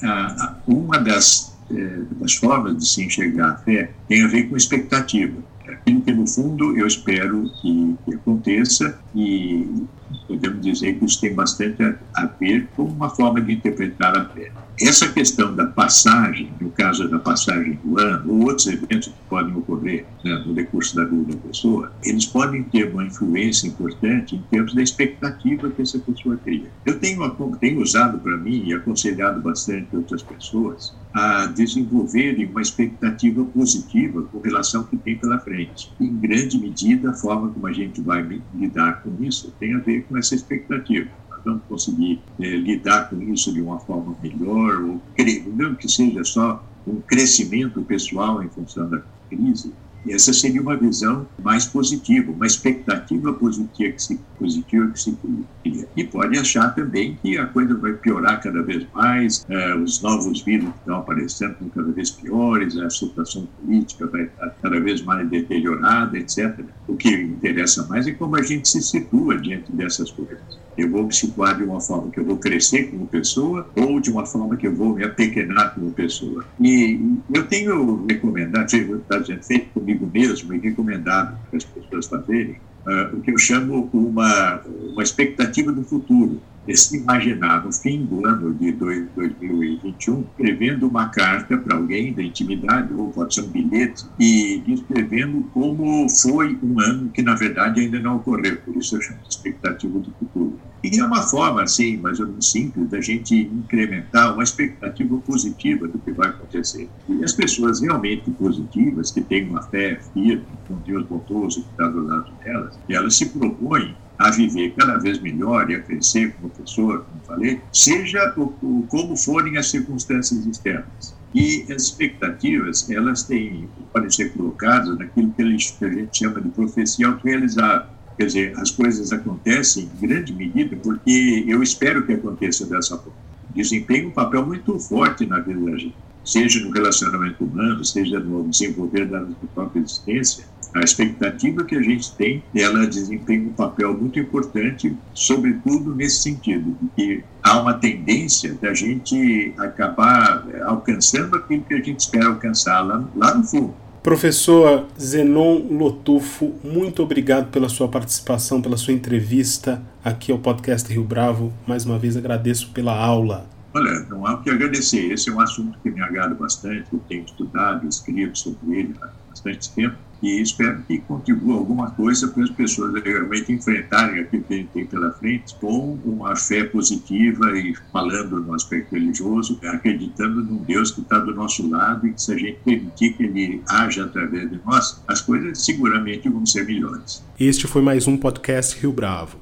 uma 0.66 0.98
das, 0.98 1.56
é, 1.70 2.02
das 2.20 2.34
formas 2.34 2.76
de 2.76 2.86
se 2.86 3.04
enxergar 3.04 3.52
a 3.52 3.56
fé 3.56 3.90
tem 4.06 4.22
a 4.22 4.28
ver 4.28 4.48
com 4.48 4.56
expectativa. 4.56 5.42
Aquilo 5.66 6.02
que, 6.02 6.12
no 6.12 6.26
fundo, 6.26 6.76
eu 6.76 6.86
espero 6.86 7.50
que, 7.60 7.96
que 8.04 8.14
aconteça 8.14 8.98
e 9.14 9.86
podemos 10.20 10.64
dizer 10.64 10.98
que 10.98 11.05
isso 11.05 11.20
tem 11.20 11.35
bastante 11.35 11.83
a, 11.83 11.96
a 12.14 12.27
ver 12.27 12.68
com 12.77 12.85
uma 12.85 13.11
forma 13.11 13.40
de 13.40 13.53
interpretar 13.53 14.16
a 14.16 14.25
fé. 14.27 14.51
Essa 14.81 15.09
questão 15.09 15.55
da 15.55 15.66
passagem, 15.66 16.53
no 16.61 16.70
caso 16.70 17.09
da 17.09 17.18
passagem 17.18 17.79
do 17.85 18.01
ano, 18.01 18.33
ou 18.33 18.46
outros 18.46 18.66
eventos 18.66 19.09
que 19.09 19.14
podem 19.29 19.55
ocorrer 19.55 20.07
né, 20.25 20.42
no 20.46 20.55
decurso 20.55 20.96
da 20.96 21.05
vida 21.05 21.35
da 21.35 21.37
pessoa, 21.37 21.92
eles 22.03 22.27
podem 22.27 22.62
ter 22.64 22.90
uma 22.90 23.05
influência 23.05 23.66
importante 23.68 24.35
em 24.35 24.42
termos 24.51 24.75
da 24.75 24.83
expectativa 24.83 25.70
que 25.70 25.83
essa 25.83 25.98
pessoa 25.98 26.37
cria. 26.42 26.70
Eu 26.87 26.98
tenho, 26.98 27.29
tenho 27.61 27.81
usado 27.81 28.18
para 28.18 28.37
mim 28.37 28.64
e 28.66 28.75
aconselhado 28.75 29.40
bastante 29.40 29.94
outras 29.94 30.22
pessoas 30.22 30.94
a 31.12 31.46
desenvolverem 31.46 32.46
uma 32.46 32.62
expectativa 32.62 33.44
positiva 33.44 34.22
com 34.22 34.40
relação 34.40 34.81
ao 34.81 34.87
que 34.87 34.96
tem 34.96 35.16
pela 35.16 35.38
frente. 35.38 35.92
Em 36.01 36.16
grande 36.16 36.59
medida, 36.59 37.11
a 37.11 37.14
forma 37.14 37.51
como 37.51 37.66
a 37.66 37.72
gente 37.72 38.01
vai 38.01 38.27
lidar 38.55 39.03
com 39.03 39.22
isso 39.22 39.53
tem 39.61 39.75
a 39.75 39.79
ver 39.79 40.01
com 40.02 40.16
essa 40.16 40.34
expectativa 40.34 41.08
vamos 41.44 41.62
conseguir 41.68 42.20
é, 42.40 42.44
lidar 42.56 43.08
com 43.10 43.20
isso 43.20 43.52
de 43.52 43.60
uma 43.60 43.78
forma 43.80 44.16
melhor, 44.22 44.82
ou 44.82 45.00
mesmo 45.18 45.76
que 45.76 45.88
seja 45.88 46.24
só 46.24 46.64
um 46.86 47.00
crescimento 47.00 47.82
pessoal 47.82 48.42
em 48.42 48.48
função 48.48 48.88
da 48.88 49.02
crise, 49.28 49.72
essa 50.08 50.32
seria 50.32 50.60
uma 50.60 50.76
visão 50.76 51.26
mais 51.42 51.66
positiva, 51.66 52.32
uma 52.32 52.46
expectativa 52.46 53.32
positiva 53.32 53.92
que 53.92 54.02
se, 54.02 54.20
positiva 54.38 54.88
que 54.88 54.98
se 54.98 55.16
cria. 55.62 55.88
E 55.96 56.04
pode 56.04 56.38
achar 56.38 56.74
também 56.74 57.16
que 57.22 57.38
a 57.38 57.46
coisa 57.46 57.74
vai 57.74 57.92
piorar 57.92 58.40
cada 58.40 58.62
vez 58.62 58.86
mais, 58.92 59.44
eh, 59.48 59.74
os 59.76 60.00
novos 60.02 60.42
vírus 60.42 60.70
que 60.70 60.78
estão 60.78 60.96
aparecendo 60.96 61.56
são 61.58 61.68
cada 61.68 61.92
vez 61.92 62.10
piores, 62.10 62.76
a 62.76 62.90
situação 62.90 63.48
política 63.60 64.06
vai 64.06 64.24
estar 64.24 64.50
cada 64.62 64.80
vez 64.80 65.02
mais 65.02 65.28
deteriorada, 65.28 66.18
etc. 66.18 66.60
O 66.88 66.96
que 66.96 67.08
interessa 67.08 67.86
mais 67.86 68.06
é 68.06 68.12
como 68.12 68.36
a 68.36 68.42
gente 68.42 68.68
se 68.68 68.82
situa 68.82 69.38
diante 69.38 69.70
dessas 69.72 70.10
coisas. 70.10 70.38
Eu 70.76 70.90
vou 70.90 71.04
me 71.04 71.14
situar 71.14 71.56
de 71.56 71.64
uma 71.64 71.80
forma 71.80 72.11
que 72.11 72.20
eu 72.20 72.24
vou 72.24 72.38
crescer 72.38 72.90
como 72.90 73.06
pessoa 73.06 73.70
ou 73.76 74.00
de 74.00 74.11
uma 74.11 74.24
forma 74.24 74.56
que 74.56 74.66
eu 74.66 74.74
vou 74.74 74.94
me 74.94 75.04
apequenar 75.04 75.74
como 75.74 75.92
pessoa. 75.92 76.44
E 76.61 77.18
eu 77.35 77.46
tenho 77.46 78.06
recomendado, 78.06 78.72
está 78.72 79.22
feito 79.42 79.72
comigo 79.72 80.11
mesmo 80.12 80.54
e 80.54 80.58
recomendado 80.58 81.38
para 81.48 81.56
as 81.56 81.64
pessoas 81.64 82.06
fazerem, 82.06 82.56
uh, 82.87 83.16
o 83.16 83.20
que 83.20 83.30
eu 83.30 83.38
chamo 83.38 83.90
uma, 83.92 84.62
uma 84.92 85.02
expectativa 85.02 85.72
do 85.72 85.85
futuro 85.85 86.42
se 86.68 86.96
imaginar 86.96 87.64
no 87.64 87.72
fim 87.72 88.05
do 88.05 88.27
ano 88.27 88.55
de 88.55 88.72
2021 88.72 90.25
escrevendo 90.31 90.88
uma 90.88 91.09
carta 91.09 91.57
para 91.59 91.77
alguém 91.77 92.12
da 92.12 92.22
intimidade, 92.22 92.92
ou 92.94 93.11
pode 93.11 93.35
ser 93.35 93.42
um 93.42 93.48
bilhete, 93.48 94.05
e 94.18 94.62
descrevendo 94.66 95.42
como 95.53 96.09
foi 96.09 96.59
um 96.62 96.81
ano 96.81 97.11
que, 97.11 97.22
na 97.22 97.35
verdade, 97.35 97.81
ainda 97.81 97.98
não 97.98 98.16
ocorreu. 98.16 98.57
Por 98.59 98.77
isso 98.77 98.96
eu 98.96 99.01
chamo 99.01 99.18
de 99.22 99.35
expectativa 99.35 99.98
do 99.98 100.11
futuro. 100.12 100.59
E 100.85 100.98
é 100.98 101.05
uma 101.05 101.22
forma, 101.22 101.62
assim, 101.62 101.96
mais 101.96 102.18
ou 102.18 102.27
menos 102.27 102.51
simples, 102.51 102.88
da 102.90 103.01
gente 103.01 103.37
incrementar 103.37 104.35
uma 104.35 104.42
expectativa 104.42 105.16
positiva 105.18 105.87
do 105.87 105.98
que 105.98 106.11
vai 106.11 106.29
acontecer. 106.29 106.88
E 107.09 107.22
as 107.22 107.33
pessoas 107.33 107.81
realmente 107.81 108.29
positivas, 108.33 109.12
que 109.12 109.20
têm 109.20 109.48
uma 109.48 109.62
fé 109.62 110.01
firme, 110.12 110.44
com 110.66 110.75
Deus 110.85 111.07
bondoso 111.07 111.62
que 111.62 111.70
está 111.70 111.87
do 111.88 112.05
lado 112.05 112.33
delas, 112.44 112.79
elas 112.88 113.14
se 113.14 113.27
propõem 113.27 113.94
a 114.22 114.30
viver 114.30 114.72
cada 114.76 114.98
vez 114.98 115.20
melhor 115.20 115.68
e 115.70 115.74
a 115.74 115.80
crescer 115.80 116.32
como 116.35 116.50
pessoa, 116.50 117.00
como 117.00 117.24
falei, 117.24 117.61
seja 117.72 118.32
o, 118.37 118.54
o, 118.62 118.87
como 118.88 119.16
forem 119.16 119.56
as 119.58 119.70
circunstâncias 119.70 120.46
externas. 120.46 121.14
E 121.35 121.64
as 121.72 121.85
expectativas, 121.85 122.88
elas 122.90 123.24
têm, 123.24 123.68
podem 123.92 124.11
ser 124.11 124.32
colocadas 124.32 124.96
naquilo 124.98 125.32
que 125.32 125.42
a 125.42 125.46
gente 125.46 126.08
chama 126.12 126.40
de 126.40 126.48
profecia 126.50 127.08
autorrealizável. 127.08 127.87
Quer 128.16 128.26
dizer, 128.26 128.58
as 128.58 128.70
coisas 128.70 129.12
acontecem 129.12 129.85
em 129.85 130.06
grande 130.06 130.32
medida 130.32 130.76
porque 130.76 131.44
eu 131.48 131.62
espero 131.62 132.06
que 132.06 132.12
aconteça 132.12 132.66
dessa 132.66 132.96
forma. 132.96 133.18
Desempenha 133.54 134.08
um 134.08 134.12
papel 134.12 134.46
muito 134.46 134.78
forte 134.78 135.26
na 135.26 135.40
vida 135.40 135.61
da 135.61 135.76
gente, 135.76 135.96
seja 136.24 136.61
no 136.61 136.70
relacionamento 136.70 137.44
humano, 137.44 137.85
seja 137.85 138.18
no 138.18 138.48
desenvolver 138.48 139.06
da 139.06 139.20
nossa 139.20 139.46
própria 139.54 139.80
existência, 139.80 140.44
a 140.74 140.80
expectativa 140.80 141.64
que 141.64 141.76
a 141.76 141.82
gente 141.82 142.12
tem, 142.14 142.42
ela 142.54 142.87
desempenha 142.87 143.42
um 143.42 143.52
papel 143.52 143.92
muito 143.92 144.18
importante, 144.18 144.96
sobretudo 145.12 145.94
nesse 145.94 146.22
sentido, 146.22 146.76
que 146.96 147.22
há 147.42 147.61
uma 147.61 147.74
tendência 147.74 148.54
da 148.54 148.72
gente 148.72 149.52
acabar 149.58 150.46
alcançando 150.64 151.37
aquilo 151.37 151.62
que 151.62 151.74
a 151.74 151.82
gente 151.82 152.00
espera 152.00 152.28
alcançar 152.28 152.80
lá, 152.80 153.04
lá 153.14 153.35
no 153.35 153.44
fundo. 153.44 153.74
Professor 154.02 154.87
Zenon 155.00 155.58
Lotufo, 155.70 156.54
muito 156.64 157.02
obrigado 157.02 157.50
pela 157.50 157.68
sua 157.68 157.87
participação, 157.87 158.61
pela 158.61 158.76
sua 158.76 158.94
entrevista 158.94 159.80
aqui 160.04 160.32
ao 160.32 160.38
podcast 160.38 160.92
Rio 160.92 161.04
Bravo. 161.04 161.52
Mais 161.66 161.85
uma 161.85 161.98
vez 161.98 162.16
agradeço 162.16 162.70
pela 162.70 162.96
aula. 162.96 163.46
Olha, 163.74 164.00
não 164.11 164.26
há 164.26 164.35
o 164.35 164.42
que 164.42 164.50
agradecer. 164.50 165.11
Esse 165.12 165.30
é 165.30 165.32
um 165.32 165.40
assunto 165.40 165.78
que 165.82 165.90
me 165.90 166.02
agrada 166.02 166.35
bastante, 166.35 166.87
eu 166.92 167.00
tenho 167.08 167.24
estudado, 167.24 167.88
escrito 167.88 168.38
sobre 168.38 168.78
ele 168.78 168.94
há 169.00 169.11
bastante 169.30 169.70
tempo 169.72 169.96
e 170.22 170.40
espero 170.40 170.80
que 170.82 170.98
contribua 170.98 171.56
alguma 171.56 171.90
coisa 171.90 172.28
para 172.28 172.44
as 172.44 172.50
pessoas 172.50 172.94
realmente 173.02 173.52
enfrentarem 173.52 174.20
aquilo 174.20 174.44
que 174.44 174.54
a 174.54 174.56
gente 174.58 174.68
tem 174.68 174.87
pela 174.87 175.11
frente 175.12 175.54
com 175.56 175.98
uma 176.04 176.37
fé 176.37 176.62
positiva 176.62 177.58
e 177.58 177.74
falando 177.92 178.40
no 178.40 178.54
aspecto 178.54 178.94
religioso, 178.94 179.58
acreditando 179.64 180.44
num 180.44 180.58
Deus 180.58 180.92
que 180.92 181.00
está 181.00 181.18
do 181.18 181.35
nosso 181.35 181.68
lado 181.68 182.06
e 182.06 182.12
que 182.12 182.22
se 182.22 182.32
a 182.32 182.38
gente 182.38 182.58
permitir 182.64 183.14
que 183.14 183.24
Ele 183.24 183.62
haja 183.68 184.04
através 184.04 184.48
de 184.48 184.61
nós, 184.64 185.02
as 185.08 185.20
coisas 185.20 185.64
seguramente 185.64 186.28
vão 186.28 186.46
ser 186.46 186.64
melhores. 186.66 187.24
Este 187.38 187.66
foi 187.66 187.82
mais 187.82 188.06
um 188.06 188.16
podcast 188.16 188.78
Rio 188.78 188.92
Bravo. 188.92 189.41